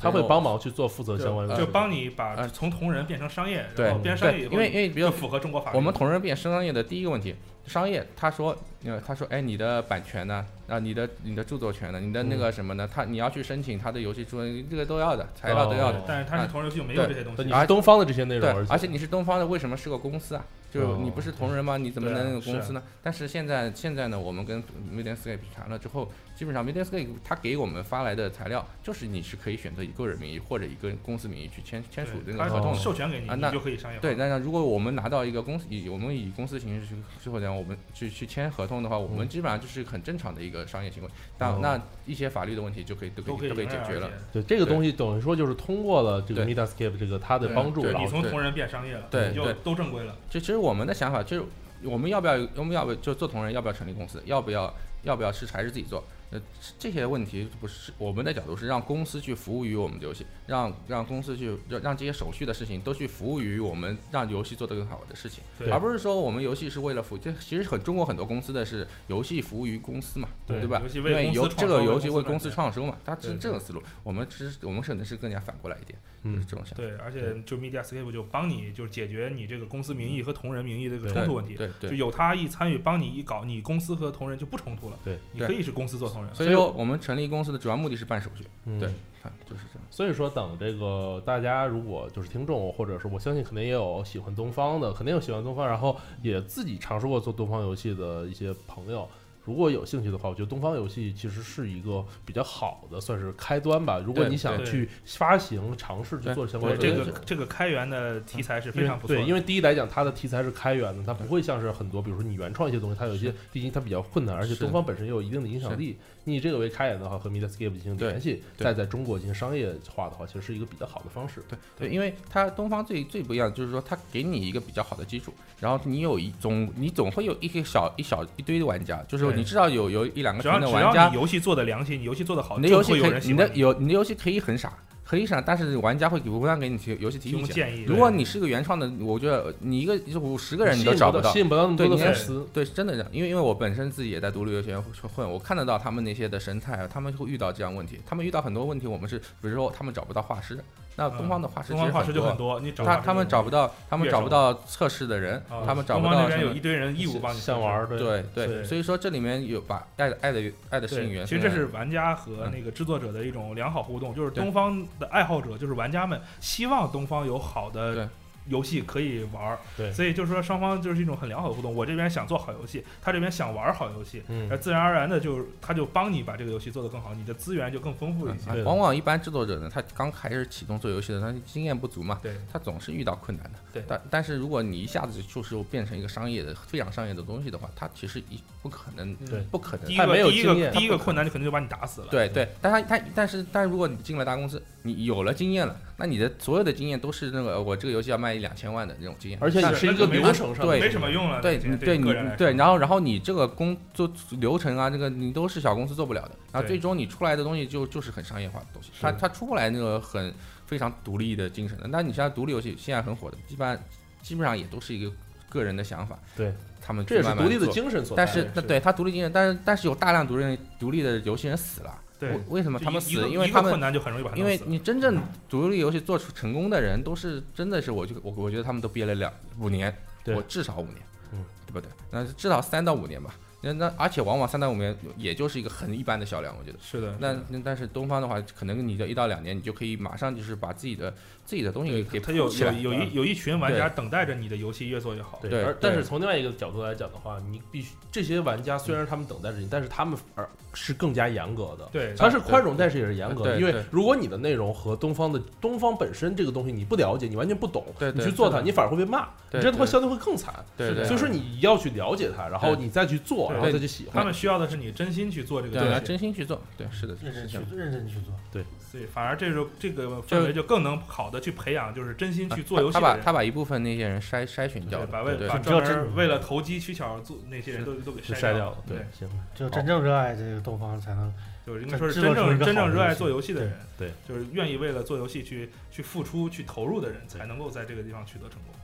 [0.00, 5.76] 他会帮忙去做负责相关的，就帮你把呃从同人变成商业，对然后变商业以对，后，因为因为比较符合中国法律。
[5.76, 7.36] 我们同人变商业的第一个问题，
[7.66, 10.44] 商业他说，呃，他说，哎，你的版权呢？
[10.66, 12.00] 啊，你的你的著作权呢？
[12.00, 12.88] 你的那个什么呢？
[12.92, 15.98] 他你要去申请他的游戏著作，这个都要的，材料都要的。
[15.98, 17.44] 哦但是他是同人游戏没有这些东西。
[17.44, 20.44] 你是东方的这些内容，对，而而且你是东方的，为什么是个公司啊？
[20.72, 21.76] 就是哦你不是同人吗？
[21.76, 22.82] 你怎么能有公司呢？
[23.02, 32.78] 但是现在现在呢，我们跟 Mediascape 谈了之后，基本上 Mediascape 他给我们发来的材料，就是你是可以选择以个人名义或者以个公司名义去签签署这个合同的。
[32.78, 34.00] 授权给你，啊那你就可以商业化。
[34.00, 41.08] 对，那如果我们拿到一个公司以我们以公司形式去之后呢，我们去去签合同的话，我们嗯基本上就是很正常的一个商业行为。
[41.38, 44.08] 那、哦那一些法律的问题就可以都可都可以以都可以解决了。
[44.32, 50.16] 对这个东西等于说就是通过了这个对 Metascape 这个它的对帮助，对对你从同人变商业了，对就对对都正规了。
[50.30, 51.44] 就其实我们的想法就是，
[51.82, 54.72] 我们要不要我们要不要就做同仁，要不要成立公司，要不要
[55.02, 56.04] 要不要是还是自己做？
[56.32, 56.40] 呃，
[56.78, 67.18] 这些问题不是我们的角度是让公司去服务于我们的游戏，让让公司去让让这些手续的事情都去服务于我们让游戏做得更好的事情，对而不是说我们游戏是为了服务。
[67.18, 70.80] 这其实很中国很多公司的是游戏服务于公司嘛，对吧？
[70.82, 73.82] 游戏因为游这个游戏为公公司创收嘛，它是这种思路。
[74.02, 76.76] 我们只是我们可能是更加反过来一点，就是嗯这种想法。
[76.76, 84.98] 对，而且就 MediaScape 就帮你就是解决你这个公司名义和同人名义的这个冲突问题，对对就有他一参与帮你一搞，你公司和同人就不冲突了。
[85.04, 86.34] 对，对你可以是公司做同人。
[86.34, 88.88] 所以说我们成立公司的主要目的是办手续，嗯对，
[89.22, 89.86] 啊，就是这样。
[89.90, 99.08] 所以说，等这个大家如果就是听众，或者是我相信肯定也有喜欢东方的，肯定有喜欢东方，然后也自己尝试过做东方游戏的一些朋友。
[99.44, 103.98] 如果有兴趣的话，我觉得东方游戏其实是一个比较好的，算是开端吧。
[103.98, 109.20] 如果你想去发行、尝试去做相关对的这个这个开源的题材是非常不错的。
[109.20, 115.98] 对，因为第一来讲，它的题材是开源的，它不会像是很多，比如说你原创一些东西，它有一些毕竟它比较困难，而且东方本身也有一定的影响力。
[116.24, 121.42] 你以这个为开源的话，和 Midascape 进行联系，再在中国进行商业化的话，其实是一个比较好的方式。
[121.48, 134.72] 对对，因为它东方最最不一样，就是说它给你一个比较好的基础，然后你有一总你总会有一些小一小一堆的玩家，就是你知道有有一两个的玩家要你，游戏做的良心，你游戏做的好，你的游戏可以，你的有你的游戏可以很傻，
[135.04, 137.54] 可以傻，但是玩家会不断给你提游戏提提供意见。
[137.54, 137.84] 建议。
[137.84, 142.46] 如果你是个原创的，我觉得你一个就五十个人你都找不到吸，引不到那么多的对你也粉丝。
[142.52, 144.82] 对，是真的这样，因为因为我本身自己也在独立游戏园
[145.14, 150.58] 混，我看得到他们那些的神态，他们会遇到这样问题，他们遇到很多问题，我们是比如说他们找不到画师，
[150.96, 156.62] 那东方的画师其实嗯东方画师就很多，你找他他们找不到，他们找不到测试的人，啊他们找不到什么方那边有一。
[156.62, 160.40] 堆人义务帮你想玩儿，对对对，所以说这里面有把爱的爱的
[160.70, 168.08] 爱的吸引元，素，其实这是玩家和嗯那个制作者的一种良好互动，就是东方的爱好者，就是玩家们希望东方有好对的
[168.48, 171.74] 游戏可以玩儿，对所以就是说双方就是一种很良好的互动。
[171.74, 178.62] 我这边想做好游戏，他这边想玩好游戏，嗯而自然而然的就他就帮你把这个游戏做得更好，你的资源就更丰富一些。
[178.62, 183.58] 往往一般制作者呢，他刚开始启动做游戏的，他经验不足嘛，对他总是遇到困难的。
[183.72, 192.08] 对但但是如果你一下子就是变成一个商业的非常商业的东西的话，他其实一不可能，对不可能他没有个第一个经验第一个困难就可能就把你打死了。
[192.10, 201.40] 对对，但他他但是但是如果你进了大公司，你有了经验了，那你的所有的经验都是那个呃我这个游戏要卖一两千万的那种经验，而且你是一个流程上的对没什么用了。
[201.40, 204.10] 对对你对然后然后你这个工做
[204.40, 210.32] 流程啊，这个你都是小公司做不了的，然后最终你出来的东西就就是很商业化的东西，它是它出不来那个很
[210.66, 211.86] 非常独立的精神的。
[211.88, 213.78] 那你像独立游戏现在很火的，基本上
[214.22, 215.12] 基本上也都是一个
[215.48, 218.24] 个人的想法，对，他们这也是独立的精神所在。
[218.24, 223.28] 但是那是对他独立精神，但是但是有大量独立独立的游戏人死了，对为为什么他们死？
[223.28, 229.92] 因为他们困难就很容易把他因为你真正独立游戏做出成功的人，都是真的是我就我我觉得他们都憋了两五年，
[230.22, 230.98] 对我至少五年，
[231.32, 231.90] 嗯，对不对？
[232.12, 233.34] 那至少三到五年吧。
[233.62, 236.78] 那那而且往往三到五年也就是一个很一般的销量，我觉得。
[236.82, 241.14] 是的，那那但是东方的话，可能你的一到两年，你就可以马上就是把自己的
[241.44, 242.50] 自己的东西给他有。
[242.52, 245.38] 有有一有一群玩家等待着你的游戏越做越好。
[245.40, 251.88] 对，对而但是从另外一个角度来讲的话，你必须这些玩家虽然他们等待着你，但是他们而是更加严格的。
[251.92, 253.58] 对，它是宽容，但是也是严格的。
[253.60, 260.52] 因为如果你的内容和东方的东方本身这个东西你不了解，你完全不懂，你去做它，你反而会被骂，你这样会相对会更惨。
[260.76, 264.14] 对对所以说你要去了解它，然后你再去做，对然后再去喜欢。
[264.14, 266.00] 他们需要的是你真心去做这个东西。
[266.04, 266.60] 真心去做。
[266.76, 267.58] 对，是的，认真去。
[267.76, 268.62] 认真去做。
[268.92, 273.16] 所以反而这种这个氛围就更能好的去培养，就是真心去做游戏他的人。
[273.18, 281.32] 把他把一部分那些人筛筛选掉对，把为把专门为了投机取巧做那些人都都给筛掉了，对，行，只有真正热爱这个东方，才能
[281.66, 288.74] 就是应该说是真正真正热爱做游戏的人，对就是愿意为了做游戏去去付出、去投入的人，才能够在这个地方取得成功。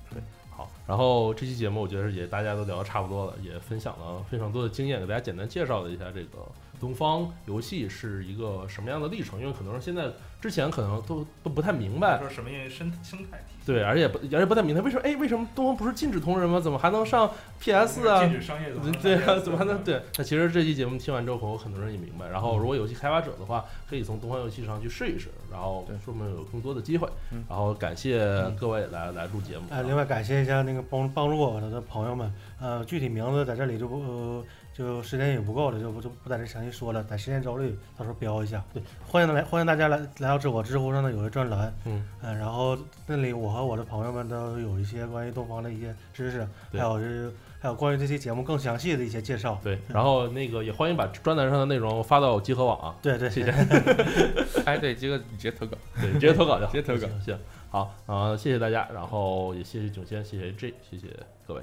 [0.58, 0.68] 好。
[0.86, 6.38] 然后这期节目我觉得也大家都聊的差不多了，也分享了非常多的经验，给大家简单介绍了一下这个
[6.80, 10.08] 东方游戏是一个什么样的历程，因为可能现在
[10.40, 16.60] 之前可能都都不太明白，说什么生生态体系，对，而且不而且不太明白为什么哎为什么东方不是禁止同人吗？
[16.60, 17.30] 怎么还能上
[17.60, 18.20] PS 啊？
[18.26, 20.00] 禁止商业的， 对啊，怎么还能对？
[20.16, 22.28] 那其实这期节目听完之后，可能很多人也明白。
[22.28, 27.08] 然后如果游戏开发者的话，可以从东方游戏上去试一试，然后说明有更多的机会。
[27.48, 28.20] 然后感谢
[28.58, 29.64] 各位来来录节目。
[29.70, 33.98] 哎，另外感谢一下那个帮帮助我的朋友们，呃，具体名字在这里就不。
[33.98, 34.44] 呃
[34.78, 38.62] 就时间也不够了，就不就不在这详细说了，在时间轴里到时候标一下。
[38.72, 42.78] 对，欢迎来欢迎大家来来到知我知乎上的有些专栏，嗯嗯，然后
[43.08, 49.58] 那里我和我的朋友们都有一些关于东方的一些知识，还有是还有关于这期节目更详细的一些介绍。
[49.64, 52.94] 对，然后那个也欢迎把专栏上的内容发到集合网啊。
[53.02, 53.50] 对对，谢谢。
[54.64, 57.12] 哎，对，这个直接投稿，对，直接投稿就好，直接投稿。
[57.24, 57.36] 行，
[57.68, 61.08] 好啊，谢谢大家，然后也谢谢囧仙，谢谢 J，谢谢
[61.46, 61.62] 各位。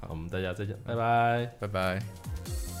[0.00, 2.71] 好，我们大家再见，拜拜，拜拜。